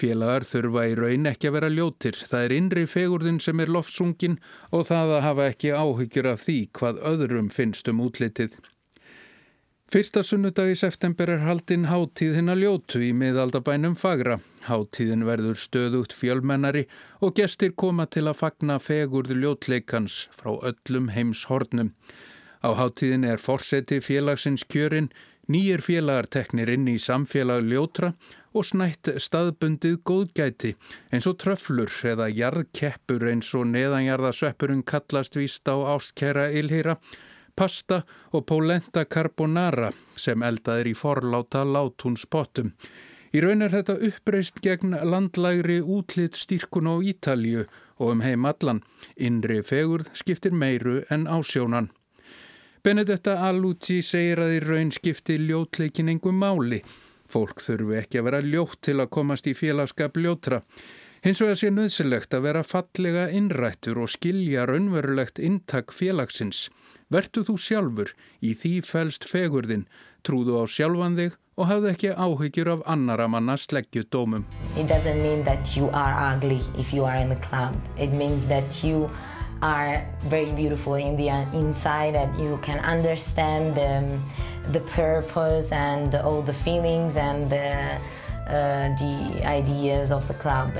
Félagar 0.00 0.46
þurfa 0.48 0.86
í 0.88 0.96
raun 0.96 1.28
ekki 1.28 1.50
að 1.50 1.56
vera 1.58 1.72
ljótir. 1.72 2.16
Það 2.16 2.44
er 2.46 2.56
innri 2.56 2.84
fegurðin 2.88 3.40
sem 3.44 3.60
er 3.60 3.72
loftsungin 3.72 4.38
og 4.72 4.86
það 4.88 5.16
að 5.18 5.24
hafa 5.28 5.48
ekki 5.52 5.74
áhyggjur 5.76 6.30
af 6.32 6.44
því 6.46 6.60
hvað 6.78 7.02
öðrum 7.12 7.50
finnst 7.52 7.90
um 7.92 8.00
útlitið. 8.06 8.56
Fyrsta 9.90 10.22
sunnudag 10.22 10.68
í 10.70 10.74
september 10.78 11.32
er 11.32 11.40
haldinn 11.42 11.88
háttíð 11.90 12.36
hinn 12.38 12.52
að 12.52 12.60
ljótu 12.62 13.00
í 13.02 13.08
miðaldabænum 13.10 13.96
Fagra. 13.98 14.36
Háttíðin 14.68 15.24
verður 15.26 15.56
stöðugt 15.58 16.12
fjölmennari 16.14 16.84
og 17.18 17.32
gestir 17.34 17.72
koma 17.74 18.04
til 18.06 18.28
að 18.30 18.36
fagna 18.38 18.76
fegurðu 18.78 19.40
ljótleikans 19.40 20.28
frá 20.30 20.52
öllum 20.70 21.08
heims 21.10 21.42
hornum. 21.50 21.90
Á 22.62 22.70
háttíðin 22.78 23.26
er 23.26 23.42
forseti 23.42 23.98
félagsins 23.98 24.62
kjörin, 24.62 25.10
nýjir 25.50 25.82
félagar 25.82 26.30
teknir 26.30 26.70
inn 26.70 26.86
í 26.86 26.94
samfélag 27.02 27.66
ljótra 27.66 28.12
og 28.54 28.68
snætt 28.70 29.10
staðbundið 29.18 29.96
góðgæti 30.06 30.76
eins 31.10 31.26
og 31.26 31.40
tröflur 31.42 31.90
eða 32.12 32.30
jarðkeppur 32.30 33.26
eins 33.32 33.50
og 33.58 33.66
neðanjarðasveppurinn 33.74 34.86
kallast 34.86 35.34
víst 35.34 35.66
á 35.66 35.74
ástkæra 35.96 36.46
ilhýra, 36.54 37.00
pasta 37.60 38.00
og 38.32 38.46
polenta 38.48 39.04
carbonara 39.04 39.90
sem 40.16 40.42
eldaðir 40.42 40.90
í 40.90 40.96
forláta 40.96 41.66
látúnspottum. 41.68 42.72
Í 43.36 43.42
raun 43.44 43.62
er 43.62 43.74
þetta 43.74 43.98
uppreist 44.08 44.62
gegn 44.64 44.96
landlægri 45.12 45.78
útlitt 45.80 46.38
stýrkun 46.40 46.88
á 46.90 46.94
Ítalju 47.12 47.66
og 48.00 48.14
um 48.14 48.24
heim 48.24 48.48
allan. 48.48 48.80
Innri 49.16 49.60
fegurð 49.62 50.08
skiptir 50.18 50.56
meiru 50.56 51.02
en 51.10 51.28
ásjónan. 51.28 51.92
Benedetta 52.82 53.36
Alucci 53.44 54.00
segir 54.02 54.40
að 54.40 54.56
í 54.56 54.64
raun 54.64 54.90
skipti 54.96 55.36
ljótleikin 55.38 56.08
engum 56.08 56.40
máli 56.40 56.80
Fólk 57.30 57.62
þurfi 57.62 58.00
ekki 58.00 58.18
að 58.18 58.26
vera 58.26 58.42
ljótt 58.42 58.80
til 58.86 58.96
að 58.98 59.12
komast 59.14 59.46
í 59.46 59.54
félagskap 59.54 60.18
ljótra. 60.18 60.64
Hins 61.20 61.40
vegar 61.42 61.58
sé 61.60 61.68
nöðsilegt 61.68 62.32
að 62.32 62.44
vera 62.46 62.62
fallega 62.64 63.26
innrættur 63.36 63.98
og 64.00 64.08
skilja 64.08 64.62
raunverulegt 64.64 65.36
intak 65.36 65.92
félagsins. 65.92 66.70
Vertu 67.12 67.42
þú 67.44 67.58
sjálfur, 67.60 68.14
í 68.40 68.54
því 68.56 68.72
fælst 68.88 69.26
fegurðin, 69.28 69.84
trúðu 70.24 70.56
á 70.56 70.64
sjálfan 70.64 71.18
þig 71.18 71.36
og 71.60 71.68
hafðu 71.68 71.90
ekki 71.90 72.14
áhyggjur 72.16 72.70
af 72.72 72.86
annara 72.88 73.26
manna 73.28 73.58
sleggju 73.60 74.06
dómum. 74.08 74.46
It 74.80 74.88
doesn't 74.88 75.20
mean 75.20 75.44
that 75.44 75.76
you 75.76 75.90
are 75.92 76.16
ugly 76.32 76.62
if 76.78 76.94
you 76.94 77.04
are 77.04 77.20
in 77.20 77.28
the 77.28 77.40
club. 77.44 77.76
It 77.98 78.16
means 78.16 78.48
that 78.48 78.80
you 78.82 79.10
are 79.60 80.00
very 80.30 80.52
beautiful 80.56 80.94
in 80.94 81.16
the 81.16 81.28
inside 81.52 82.16
and 82.16 82.32
you 82.40 82.56
can 82.62 82.80
understand 82.80 83.74
the 83.76 84.08
the 84.72 84.80
purpose 84.80 85.72
and 85.72 86.14
all 86.14 86.42
the 86.42 86.52
feelings 86.52 87.16
and 87.16 87.50
the, 87.50 87.98
uh, 88.46 88.88
the 88.96 89.42
ideas 89.44 90.12
of 90.12 90.26
the 90.28 90.34
club. 90.34 90.72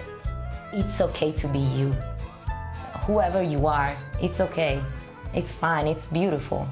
It's 0.73 1.01
okay 1.01 1.33
to 1.33 1.49
be 1.49 1.59
you. 1.59 1.91
Whoever 3.07 3.43
you 3.43 3.67
are, 3.67 3.97
it's 4.23 4.41
okay. 4.41 4.81
It's 5.35 5.53
fine, 5.53 5.89
it's 5.89 6.07
beautiful. 6.07 6.69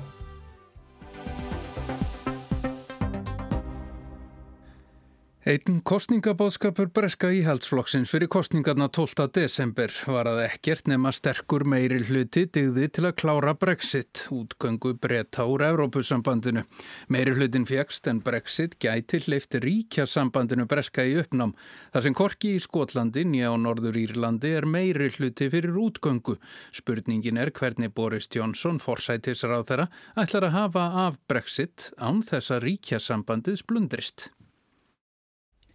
Einn 5.49 5.79
kostningabóðskapur 5.81 6.91
breska 6.93 7.31
íhaldsflokksins 7.33 8.11
fyrir 8.13 8.29
kostningarna 8.29 8.91
12. 8.93 9.31
desember 9.33 9.89
var 10.05 10.29
að 10.29 10.43
ekkert 10.43 10.91
nema 10.93 11.09
sterkur 11.17 11.63
meiri 11.65 12.03
hluti 12.05 12.43
digði 12.53 12.91
til 12.93 13.07
að 13.09 13.15
klára 13.23 13.55
Brexit, 13.57 14.27
útgöngu 14.29 14.93
breyta 15.01 15.47
úr 15.49 15.65
Evrópusambandinu. 15.71 16.67
Meiri 17.09 17.33
hlutin 17.39 17.65
fjækst 17.65 18.13
en 18.13 18.21
Brexit 18.27 18.77
gæti 18.77 19.23
hleyft 19.25 19.57
ríkja 19.65 20.05
sambandinu 20.05 20.69
breska 20.69 21.09
í 21.09 21.17
uppnám. 21.23 21.57
Það 21.97 22.09
sem 22.11 22.21
korki 22.21 22.55
í 22.59 22.61
Skotlandi, 22.61 23.25
nýja 23.25 23.49
á 23.49 23.57
Norður 23.57 23.97
Írlandi, 24.05 24.53
er 24.53 24.69
meiri 24.69 25.09
hluti 25.17 25.49
fyrir 25.49 25.81
útgöngu. 25.81 26.37
Spurningin 26.77 27.41
er 27.41 27.57
hvernig 27.57 27.97
Boris 27.97 28.29
Johnson, 28.37 28.77
forsætisráð 28.85 29.71
þeirra, 29.73 29.93
ætlar 30.13 30.51
að 30.51 30.59
hafa 30.61 30.89
af 31.09 31.23
Brexit 31.25 31.95
án 31.97 32.21
þess 32.21 32.53
að 32.53 32.67
ríkja 32.69 33.01
sambandið 33.01 33.63
splundrist. 33.65 34.29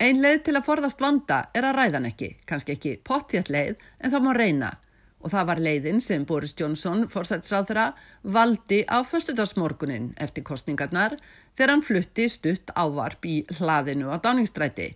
Ein 0.02 0.22
leið 0.24 0.40
til 0.48 0.56
að 0.58 0.66
forðast 0.66 1.02
vanda 1.02 1.44
er 1.54 1.68
að 1.70 1.76
ræðan 1.78 2.08
ekki, 2.10 2.32
kannski 2.50 2.74
ekki 2.74 2.96
pottjætt 3.06 3.52
leið, 3.54 3.76
en 4.02 4.12
þá 4.12 4.20
má 4.26 4.32
reyna. 4.34 4.72
Og 5.24 5.32
það 5.32 5.48
var 5.48 5.62
leiðin 5.64 6.02
sem 6.04 6.26
Boris 6.28 6.56
Johnson, 6.60 7.06
forsætsráðra, 7.08 7.94
valdi 8.24 8.82
á 8.90 9.06
föstudagsmorgunin 9.08 10.12
eftir 10.20 10.44
kostningarnar 10.44 11.16
þegar 11.56 11.72
hann 11.72 11.86
flutti 11.86 12.28
stutt 12.28 12.74
ávarp 12.76 13.24
í 13.30 13.38
hlaðinu 13.60 14.12
á 14.12 14.18
Dáningstræti. 14.20 14.90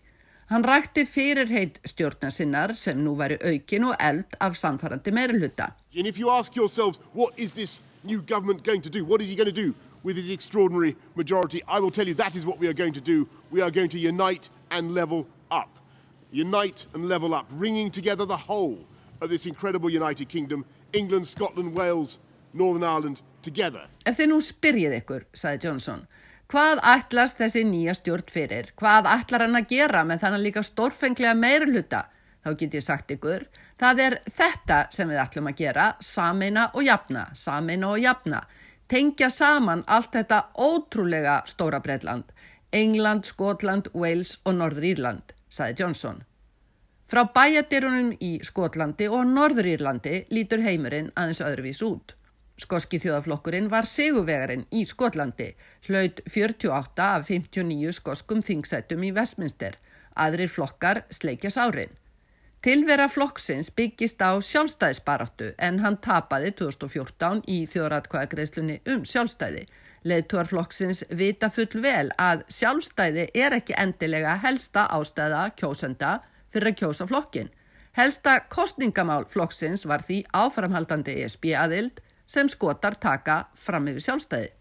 Hann 0.52 0.64
rækti 0.64 1.06
fyrirheit 1.06 1.80
stjórnar 1.88 2.32
sinnar 2.32 2.74
sem 2.76 3.00
nú 3.04 3.16
væri 3.20 3.38
aukin 3.40 3.88
og 3.88 3.96
eld 4.00 4.36
af 4.40 4.58
samfarrandi 4.58 5.12
meiruluta. 5.12 5.74
And 5.96 6.08
if 6.08 6.20
you 6.20 6.30
ask 6.30 6.56
yourselves, 6.56 7.00
what 7.14 7.34
is 7.38 7.54
this 7.54 7.82
new 8.04 8.22
government 8.22 8.64
going 8.64 8.82
to 8.82 8.90
do? 8.90 9.06
What 9.06 9.22
is 9.22 9.30
he 9.30 9.36
going 9.36 9.54
to 9.54 9.62
do 9.62 9.74
with 10.04 10.18
his 10.18 10.32
extraordinary 10.32 10.96
majority? 11.16 11.62
I 11.68 11.80
will 11.80 11.92
tell 11.92 12.08
you 12.08 12.16
that 12.16 12.36
is 12.36 12.46
what 12.46 12.60
we 12.60 12.68
are 12.68 12.74
going 12.74 12.94
to 12.94 13.02
do. 13.02 13.28
We 13.52 13.62
are 13.62 13.72
going 13.72 13.90
to 13.90 14.00
unite 14.00 14.50
and 14.72 14.94
level 14.94 15.28
up. 15.52 15.80
Unite 16.32 16.86
and 16.94 17.08
level 17.08 17.34
up, 17.34 17.50
bringing 17.50 17.90
together 17.92 18.26
the 18.26 18.38
whole 18.38 18.80
of 19.22 19.30
this 19.30 19.46
incredible 19.46 19.90
United 19.90 20.28
Kingdom, 20.28 20.66
England, 20.94 21.28
Scotland, 21.28 21.74
Wales, 21.74 22.20
Northern 22.54 22.84
Ireland, 22.84 23.22
together. 23.42 23.88
Ef 24.06 24.18
þið 24.20 24.32
nú 24.32 24.40
spyrjið 24.44 24.98
ykkur, 25.02 25.26
saði 25.36 25.64
Johnson, 25.68 26.04
hvað 26.52 26.82
ætlast 26.84 27.40
þessi 27.40 27.64
nýja 27.68 27.96
stjórn 27.98 28.28
fyrir? 28.32 28.74
Hvað 28.80 29.10
ætlar 29.14 29.46
hann 29.46 29.60
að 29.60 29.72
gera 29.72 30.04
með 30.08 30.26
þannig 30.26 30.46
líka 30.48 30.64
stórfenglega 30.68 31.36
meiruluta? 31.38 32.04
Þá 32.44 32.52
get 32.60 32.78
ég 32.78 32.84
sagt 32.86 33.12
ykkur, 33.12 33.48
það 33.80 34.04
er 34.04 34.20
þetta 34.38 34.84
sem 34.96 35.10
við 35.12 35.24
ætlum 35.24 35.50
að 35.52 35.60
gera, 35.64 35.88
sameina 36.04 36.70
og 36.74 36.86
jafna, 36.88 37.28
sameina 37.36 37.92
og 37.92 38.00
jafna. 38.04 38.44
Tengja 38.88 39.28
saman 39.30 39.84
allt 39.88 40.14
þetta 40.16 40.46
ótrúlega 40.56 41.42
stóra 41.46 41.82
Breitland 41.84 42.32
England, 42.72 43.26
Skotland, 43.26 43.88
Wales 43.94 44.38
og 44.46 44.56
Norður 44.56 44.86
Írland, 44.88 45.34
saði 45.50 45.76
Johnson. 45.80 46.24
Frá 47.08 47.24
bæjadirunum 47.32 48.14
í 48.20 48.34
Skotlandi 48.44 49.08
og 49.08 49.24
Norður 49.28 49.70
Írlandi 49.72 50.26
lítur 50.32 50.64
heimurinn 50.64 51.14
aðeins 51.16 51.44
öðruvís 51.44 51.80
út. 51.88 52.16
Skoski 52.60 53.00
þjóðaflokkurinn 53.00 53.70
var 53.72 53.88
seguvegarinn 53.88 54.66
í 54.72 54.84
Skotlandi, 54.90 55.54
hlaut 55.88 56.20
48 56.26 57.06
af 57.06 57.30
59 57.30 57.96
skoskum 58.00 58.44
þingsætum 58.44 59.04
í 59.08 59.14
Westminster, 59.16 59.78
aðrir 60.16 60.52
flokkar 60.52 61.04
sleikjas 61.14 61.60
árin. 61.62 61.94
Tilvera 62.66 63.06
flokksins 63.06 63.68
byggist 63.78 64.18
á 64.18 64.34
sjálfstæðisbaráttu 64.42 65.52
en 65.62 65.78
hann 65.84 66.00
tapaði 66.02 66.56
2014 66.58 67.44
í 67.54 67.58
þjóratkvæðagreislunni 67.70 68.80
um 68.94 69.04
sjálfstæði. 69.06 69.68
Leðtúar 70.10 70.50
flokksins 70.50 71.04
vita 71.20 71.52
full 71.54 71.84
vel 71.84 72.10
að 72.18 72.42
sjálfstæði 72.58 73.28
er 73.38 73.54
ekki 73.60 73.78
endilega 73.78 74.34
helsta 74.42 74.88
ástæða 74.90 75.44
kjósenda 75.60 76.16
fyrir 76.50 76.74
að 76.74 76.80
kjósa 76.82 77.08
flokkin. 77.14 77.54
Helsta 77.98 78.40
kostningamál 78.50 79.30
flokksins 79.30 79.86
var 79.86 80.02
því 80.10 80.24
áframhaldandi 80.34 81.20
ESB 81.22 81.52
aðild 81.54 82.02
sem 82.26 82.50
skotar 82.50 82.98
taka 82.98 83.44
fram 83.54 83.86
yfir 83.94 84.10
sjálfstæði. 84.10 84.57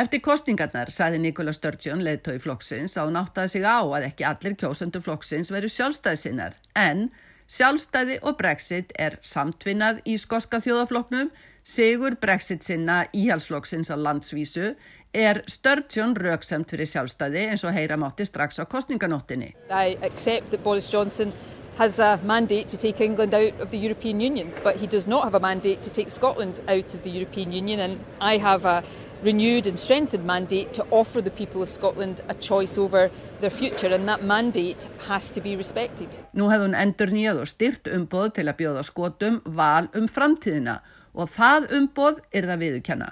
Eftir 0.00 0.22
kostningarnar 0.24 0.88
sæði 0.88 1.18
Nikola 1.20 1.52
Sturgeon 1.52 2.00
leðtói 2.00 2.38
flokksins 2.40 2.94
á 2.96 3.04
náttaði 3.12 3.50
sig 3.52 3.66
á 3.68 3.84
að 3.84 4.06
ekki 4.06 4.24
allir 4.24 4.54
kjósendur 4.56 5.04
flokksins 5.04 5.52
veru 5.52 5.68
sjálfstæðsinnar 5.68 6.56
en 6.80 7.10
sjálfstæði 7.52 8.16
og 8.24 8.38
brexit 8.38 8.94
er 8.96 9.18
samtvinnað 9.20 10.00
í 10.08 10.16
skoska 10.16 10.62
þjóðaflokknum, 10.64 11.28
sigur 11.62 12.16
brexit 12.16 12.64
sinna 12.64 13.02
íhalsflokksins 13.12 13.92
á 13.92 13.96
landsvísu 14.00 14.72
er 15.12 15.42
Sturgeon 15.44 16.16
rauksamt 16.16 16.72
fyrir 16.72 16.88
sjálfstæði 16.88 17.50
eins 17.52 17.66
og 17.68 17.76
heyra 17.76 18.00
mátti 18.00 18.24
strax 18.24 18.62
á 18.62 18.64
kostninganóttinni. 18.64 19.52
I 19.68 19.98
accept 20.00 20.48
that 20.56 20.64
Boris 20.64 20.88
Johnson 20.88 21.36
has 21.76 21.98
a 21.98 22.20
mandate 22.24 22.68
to 22.68 22.76
take 22.76 23.00
England 23.00 23.34
out 23.34 23.58
of 23.60 23.70
the 23.70 23.78
European 23.78 24.20
Union, 24.20 24.52
but 24.62 24.76
he 24.76 24.86
does 24.86 25.06
not 25.06 25.24
have 25.24 25.34
a 25.34 25.40
mandate 25.40 25.82
to 25.82 25.90
take 25.90 26.10
Scotland 26.10 26.60
out 26.68 26.94
of 26.94 27.02
the 27.02 27.10
European 27.10 27.52
Union. 27.52 27.80
And 27.80 28.00
I 28.20 28.36
have 28.36 28.64
a 28.64 28.82
renewed 29.22 29.66
and 29.66 29.78
strengthened 29.78 30.24
mandate 30.24 30.74
to 30.74 30.86
offer 30.90 31.22
the 31.22 31.30
people 31.30 31.62
of 31.62 31.68
Scotland 31.68 32.20
a 32.28 32.34
choice 32.34 32.76
over 32.76 33.10
their 33.40 33.50
future, 33.50 33.88
and 33.88 34.08
that 34.08 34.22
mandate 34.22 34.86
has 35.08 35.30
to 35.30 35.40
be 35.40 35.56
respected. 35.56 36.18
Nú 36.34 36.50
hefði 36.50 36.68
hún 36.68 36.76
endur 36.76 37.12
nýjað 37.14 37.42
og 37.44 37.50
styrt 37.50 37.88
umboð 37.88 38.34
til 38.38 38.48
að 38.50 38.58
bjóða 38.60 38.84
skotum 38.86 39.40
val 39.44 39.88
um 39.94 40.08
framtíðina 40.10 40.80
og 41.14 41.30
það 41.32 41.70
umboð 41.78 42.20
er 42.32 42.48
það 42.50 42.64
viðukenna. 42.66 43.10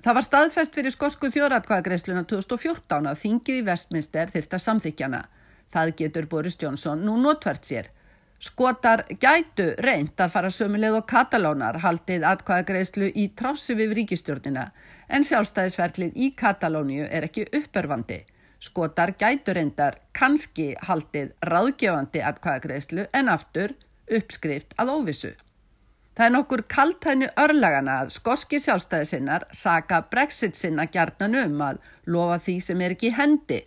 Það 0.00 0.16
var 0.16 0.24
staðfest 0.24 0.76
fyrir 0.78 0.94
skosku 0.94 1.28
þjóratkvæðagreisluna 1.34 2.24
2014 2.24 3.10
að 3.10 3.18
þingið 3.20 3.58
í 3.58 3.64
Vestminster 3.66 4.30
þyrta 4.32 4.60
samþykjana. 4.64 5.26
Það 5.70 5.94
getur 6.02 6.26
Boris 6.30 6.58
Johnson 6.60 7.02
nú 7.06 7.16
notvært 7.20 7.66
sér. 7.66 7.90
Skotar 8.40 9.02
gætu 9.20 9.66
reynd 9.84 10.16
að 10.16 10.32
fara 10.32 10.50
sömuleið 10.50 10.94
og 11.02 11.06
katalónar 11.10 11.76
haldið 11.82 12.24
atkvæðagreyslu 12.24 13.10
í 13.12 13.26
trássu 13.36 13.76
við 13.76 13.92
ríkistjórnina 13.98 14.70
en 15.12 15.26
sjálfstæðisferlið 15.28 16.16
í 16.16 16.30
Katalóniu 16.38 17.04
er 17.04 17.26
ekki 17.28 17.44
uppörfandi. 17.58 18.22
Skotar 18.60 19.12
gætu 19.20 19.52
reyndar 19.56 19.98
kannski 20.16 20.72
haldið 20.88 21.34
ráðgefandi 21.44 22.24
atkvæðagreyslu 22.30 23.06
en 23.12 23.28
aftur 23.28 23.76
uppskrift 24.08 24.72
að 24.80 24.94
óvissu. 24.96 25.34
Það 26.16 26.26
er 26.26 26.34
nokkur 26.34 26.62
kaltæðinu 26.68 27.28
örlagana 27.44 27.98
að 28.02 28.14
skoski 28.16 28.60
sjálfstæðisinnar 28.60 29.46
saka 29.56 30.00
brexit 30.10 30.56
sinna 30.56 30.88
gjarnan 30.88 31.36
um 31.44 31.60
að 31.68 31.84
lofa 32.08 32.40
því 32.46 32.56
sem 32.64 32.80
er 32.84 32.96
ekki 32.96 33.12
hendi 33.20 33.60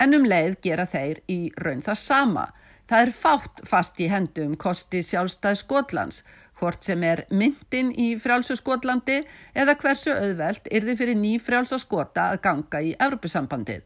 en 0.00 0.14
um 0.16 0.26
leið 0.28 0.56
gera 0.62 0.86
þeir 0.86 1.22
í 1.30 1.40
raun 1.60 1.82
það 1.84 2.00
sama. 2.02 2.46
Það 2.86 3.02
er 3.02 3.12
fátt 3.20 3.62
fast 3.66 4.00
í 4.00 4.08
hendum 4.12 4.54
kosti 4.56 5.02
sjálfstæð 5.02 5.60
Skotlands, 5.62 6.22
hvort 6.60 6.84
sem 6.86 7.02
er 7.04 7.24
myndin 7.30 7.90
í 7.92 8.14
frjálsu 8.20 8.56
Skotlandi 8.56 9.20
eða 9.54 9.76
hversu 9.80 10.14
auðvelt 10.14 10.68
er 10.70 10.86
þið 10.86 11.00
fyrir 11.00 11.18
ný 11.20 11.36
frjálsa 11.42 11.78
skota 11.82 12.30
að 12.32 12.42
ganga 12.46 12.82
í 12.82 12.94
Europasambandið. 12.94 13.82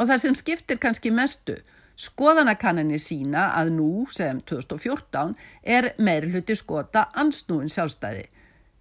Og 0.00 0.10
það 0.10 0.22
sem 0.24 0.36
skiptir 0.36 0.80
kannski 0.82 1.12
mestu, 1.14 1.56
skoðanakanninni 1.96 2.98
sína 3.00 3.50
að 3.56 3.70
nú, 3.78 3.90
sem 4.12 4.42
2014, 4.44 5.36
er 5.62 5.92
meirluti 5.96 6.56
skota 6.58 7.06
ansnúin 7.16 7.72
sjálfstæði. 7.72 8.26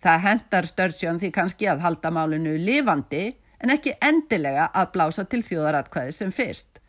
Það 0.03 0.23
hendar 0.25 0.67
Sturgeon 0.67 1.21
því 1.21 1.31
kannski 1.33 1.69
að 1.71 1.85
halda 1.85 2.11
málinu 2.11 2.57
lifandi, 2.59 3.37
en 3.59 3.73
ekki 3.73 3.95
endilega 4.03 4.69
að 4.73 4.91
blása 4.95 5.25
til 5.29 5.43
þjóðaratkvæði 5.45 6.15
sem 6.15 6.33
fyrst. 6.35 6.81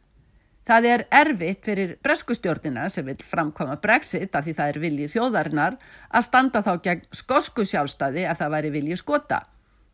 Það 0.67 0.87
er 0.91 1.03
erfitt 1.15 1.61
fyrir 1.63 1.93
breskustjórnina 2.03 2.89
sem 2.91 3.07
vil 3.07 3.21
framkoma 3.23 3.77
brexit 3.83 4.35
að 4.35 4.49
því 4.49 4.55
það 4.59 4.71
er 4.71 4.79
viljið 4.83 5.13
þjóðarinnar 5.13 5.77
að 6.11 6.25
standa 6.27 6.63
þá 6.67 6.73
gegn 6.83 7.05
skosku 7.15 7.67
sjálfstæði 7.71 8.25
að 8.27 8.41
það 8.41 8.55
væri 8.57 8.73
viljið 8.75 9.01
skota. 9.03 9.39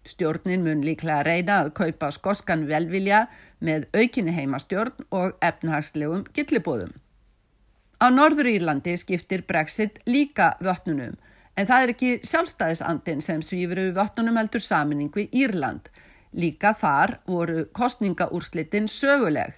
Stjórnin 0.09 0.65
mun 0.65 0.81
líklega 0.83 1.21
reyna 1.29 1.59
að 1.63 1.75
kaupa 1.77 2.09
skoskan 2.11 2.65
velvilja 2.71 3.27
með 3.61 3.85
aukinni 3.93 4.33
heimastjórn 4.35 5.05
og 5.13 5.37
efnahagslegum 5.45 6.25
gillibóðum. 6.35 6.97
Á 8.03 8.09
Norður 8.11 8.49
Írlandi 8.51 8.97
skiptir 8.99 9.45
brexit 9.47 10.01
líka 10.09 10.55
vötnunum 10.65 11.21
en 11.53 11.69
það 11.69 11.85
er 11.85 11.93
ekki 11.93 12.15
sjálfstæðisandin 12.27 13.21
sem 13.23 13.45
svífur 13.45 13.79
við 13.85 13.93
vötnunum 14.01 14.41
heldur 14.41 14.65
saminningu 14.65 15.27
í 15.27 15.45
Írland 15.45 15.93
Líka 16.33 16.73
þar 16.79 17.19
voru 17.29 17.67
kostningaúrslitin 17.77 18.89
söguleg. 18.89 19.53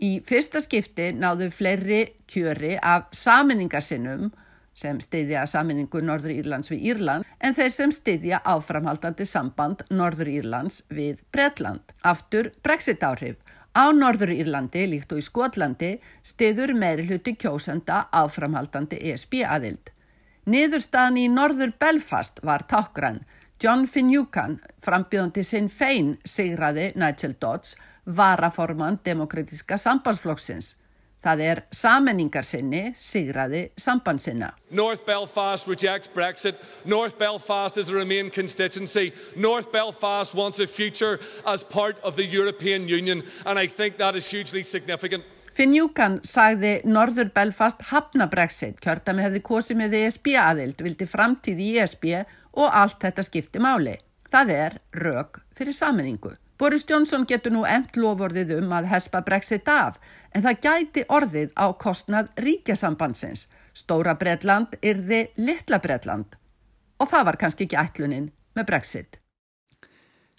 Í 0.00 0.20
fyrsta 0.24 0.62
skipti 0.64 1.10
náðu 1.12 1.50
fleiri 1.52 2.04
kjöri 2.30 2.76
af 2.78 3.10
saminningarsinnum 3.12 4.30
sem 4.80 5.00
styðja 5.02 5.42
saminningu 5.50 6.00
Norður 6.00 6.32
Írlands 6.38 6.70
við 6.72 6.86
Írland 6.92 7.26
en 7.42 7.56
þeir 7.56 7.74
sem 7.74 7.92
styðja 7.92 8.40
áframhaldandi 8.48 9.26
samband 9.28 9.82
Norður 9.90 10.30
Írlands 10.32 10.80
við 10.88 11.20
Bretland. 11.34 11.82
Aftur 12.06 12.52
Brexit 12.62 13.02
áhrif. 13.04 13.36
Á 13.76 13.92
Norður 13.94 14.32
Írlandi, 14.34 14.86
líkt 14.90 15.12
og 15.14 15.20
í 15.20 15.26
Skotlandi, 15.26 15.90
styður 16.26 16.72
meiri 16.74 17.04
hluti 17.06 17.36
kjósenda 17.38 18.06
áframhaldandi 18.10 18.98
ESB 19.12 19.44
aðild. 19.46 19.92
Niðurstaðan 20.50 21.20
í 21.20 21.28
Norður 21.30 21.76
Belfast 21.78 22.40
var 22.42 22.64
tákgrann 22.66 23.20
John 23.60 23.82
Finucane, 23.84 24.56
frambjöðandi 24.80 25.42
sinn 25.44 25.66
fein, 25.68 26.14
sigraði 26.24 26.94
Nigel 26.96 27.34
Dodds, 27.36 27.74
varaforman 28.08 28.96
demokratiska 29.04 29.76
sambandsflokksins. 29.76 30.78
Það 31.20 31.42
er 31.44 31.60
sammenningarsinni, 31.76 32.94
sigraði 32.96 33.66
sambandssinna. 33.76 34.54
North 34.72 35.04
Belfast 35.04 35.68
rejects 35.68 36.08
Brexit. 36.08 36.56
North 36.86 37.18
Belfast 37.18 37.76
is 37.76 37.90
a 37.90 37.94
Remain 37.94 38.30
constituency. 38.30 39.12
North 39.36 39.70
Belfast 39.70 40.34
wants 40.34 40.60
a 40.60 40.66
future 40.66 41.20
as 41.44 41.62
part 41.62 42.00
of 42.02 42.16
the 42.16 42.24
European 42.24 42.88
Union 42.88 43.22
and 43.44 43.58
I 43.58 43.66
think 43.66 43.98
that 43.98 44.16
is 44.16 44.32
hugely 44.32 44.62
significant. 44.62 45.22
Finnjúkan 45.52 46.22
sagði 46.24 46.78
Norður 46.88 47.28
Belfast 47.34 47.82
hafna 47.90 48.24
Brexit. 48.30 48.80
Kjörtami 48.80 49.20
hefði 49.26 49.40
kosið 49.44 49.80
með 49.82 49.96
ESB 49.98 50.36
aðild, 50.40 50.80
vildi 50.80 51.04
framtíð 51.10 51.60
í 51.60 51.72
ESB 51.82 52.06
og 52.14 52.38
allt 52.56 52.98
þetta 53.02 53.22
skipti 53.26 53.62
máli. 53.62 53.96
Það 54.30 54.50
er 54.54 54.78
rauk 54.92 55.40
fyrir 55.56 55.74
saminningu. 55.74 56.34
Boris 56.58 56.84
Johnson 56.88 57.24
getur 57.26 57.54
nú 57.54 57.64
emt 57.64 57.96
lofórðið 57.96 58.58
um 58.58 58.72
að 58.76 58.90
hespa 58.92 59.22
brexit 59.24 59.68
af 59.68 59.96
en 60.34 60.44
það 60.44 60.60
gæti 60.66 61.04
orðið 61.08 61.54
á 61.56 61.66
kostnað 61.72 62.28
ríkjasambandsins. 62.36 63.46
Stóra 63.74 64.16
Breitland 64.18 64.76
yrði 64.82 65.30
litla 65.40 65.78
Breitland 65.80 66.36
og 67.00 67.08
það 67.08 67.26
var 67.30 67.40
kannski 67.40 67.64
ekki 67.64 67.80
ætlunin 67.80 68.30
með 68.54 68.68
brexit. 68.68 69.19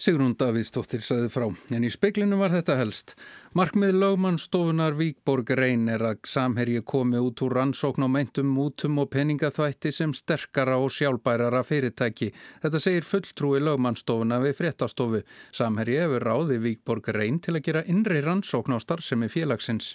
Sigrún 0.02 0.32
Davíðsdóttir 0.34 1.04
saði 1.06 1.28
frá, 1.30 1.44
en 1.70 1.84
í 1.86 1.90
speklinu 1.94 2.34
var 2.40 2.50
þetta 2.50 2.74
helst. 2.80 3.12
Markmið 3.54 3.92
lögmannstofunar 4.00 4.96
Víkborg 4.98 5.52
reyn 5.54 5.84
er 5.92 6.02
að 6.08 6.24
samherji 6.26 6.80
komi 6.82 7.20
út 7.22 7.38
úr 7.46 7.54
rannsókn 7.54 8.02
á 8.02 8.08
meintum 8.10 8.50
mútum 8.50 8.98
og 8.98 9.12
peningaþvætti 9.14 9.92
sem 9.94 10.10
sterkara 10.10 10.80
og 10.82 10.90
sjálfbærara 10.90 11.62
fyrirtæki. 11.62 12.32
Þetta 12.64 12.82
segir 12.82 13.06
fulltrúi 13.06 13.62
lögmannstofuna 13.62 14.42
við 14.42 14.58
fréttastofu. 14.58 15.22
Samherji 15.54 16.00
hefur 16.02 16.26
ráði 16.26 16.58
Víkborg 16.66 17.14
reyn 17.14 17.38
til 17.38 17.60
að 17.60 17.68
gera 17.70 17.86
innri 17.86 18.26
rannsókn 18.26 18.74
á 18.74 18.82
starfsemi 18.82 19.30
félagsins. 19.30 19.94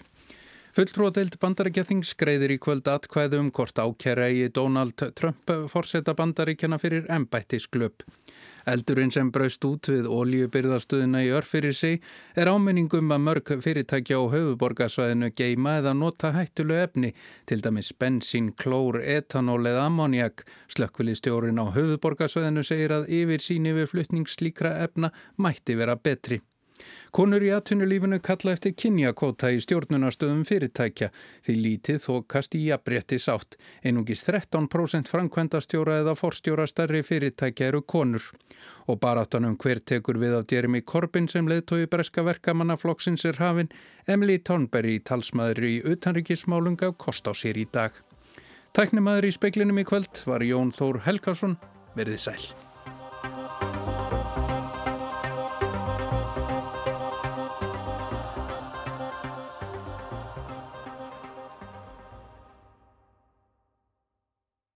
Fulltrúadeild 0.77 1.39
bandaríkjathings 1.41 2.11
greiðir 2.21 2.51
í 2.53 2.55
kvöld 2.61 2.85
atkvæðu 2.91 3.39
um 3.41 3.47
hvort 3.49 3.79
ákjæra 3.81 4.27
í 4.29 4.43
Donald 4.53 5.01
Trump 5.17 5.49
forsetta 5.71 6.13
bandaríkjana 6.13 6.77
fyrir 6.77 7.07
embættisklöp. 7.09 8.03
Eldurinn 8.69 9.09
sem 9.09 9.31
braust 9.33 9.65
út 9.65 9.89
við 9.89 10.05
oljubyrðastuðina 10.05 11.23
í 11.25 11.31
örf 11.33 11.49
fyrir 11.55 11.73
sig 11.73 12.03
er 12.37 12.51
áminningum 12.53 13.09
að 13.15 13.23
mörg 13.25 13.49
fyrirtækja 13.63 14.19
á 14.21 14.29
höfuborgarsvæðinu 14.35 15.31
geima 15.33 15.79
eða 15.79 15.95
nota 15.97 16.29
hættulu 16.35 16.77
efni, 16.77 17.09
til 17.49 17.63
dæmis 17.65 17.89
bensín, 17.97 18.51
klór, 18.53 18.99
etanól 19.01 19.63
eða 19.65 19.87
ammoniak. 19.89 20.43
Slökkvilistjórin 20.75 21.57
á 21.57 21.73
höfuborgarsvæðinu 21.73 22.65
segir 22.69 22.93
að 22.99 23.09
yfir 23.17 23.41
síni 23.41 23.73
við 23.79 23.89
flutning 23.95 24.29
slíkra 24.29 24.75
efna 24.85 25.09
mætti 25.41 25.79
vera 25.81 25.97
betri. 25.97 26.37
Konur 27.11 27.43
í 27.43 27.51
atvinnulífinu 27.55 28.19
kalla 28.23 28.53
eftir 28.53 28.75
kynjakóta 28.77 29.49
í 29.53 29.61
stjórnunastöðum 29.63 30.43
fyrirtækja 30.47 31.09
því 31.45 31.55
lítið 31.63 32.01
þókast 32.03 32.57
í 32.57 32.63
jafnrétti 32.67 33.19
sátt. 33.21 33.57
Einungis 33.83 34.25
13% 34.27 35.11
framkvæmdastjóra 35.11 35.99
eða 36.03 36.15
forstjóra 36.19 36.67
starri 36.69 37.03
fyrirtækja 37.07 37.71
eru 37.71 37.81
konur. 37.81 38.29
Og 38.87 38.99
baráttanum 39.01 39.57
hver 39.57 39.81
tekur 39.81 40.19
við 40.21 40.37
af 40.39 40.51
Jeremy 40.51 40.81
Corbyn 40.81 41.27
sem 41.31 41.49
leðtói 41.49 41.87
breska 41.91 42.23
verkamannaflokksins 42.27 43.25
er 43.25 43.41
hafinn, 43.41 43.73
Emily 44.07 44.37
Thornberry 44.39 44.99
talsmaður 44.99 45.65
í 45.67 45.75
utanrikismálunga 45.83 46.93
kost 46.97 47.27
á 47.27 47.33
sér 47.33 47.57
í 47.57 47.67
dag. 47.71 47.91
Tæknimaður 48.77 49.31
í 49.31 49.33
speiklinum 49.33 49.81
í 49.81 49.87
kvöld 49.87 50.23
var 50.29 50.45
Jón 50.45 50.69
Þór 50.75 51.01
Helgason, 51.07 51.57
verið 51.97 52.25
sæl. 52.27 52.76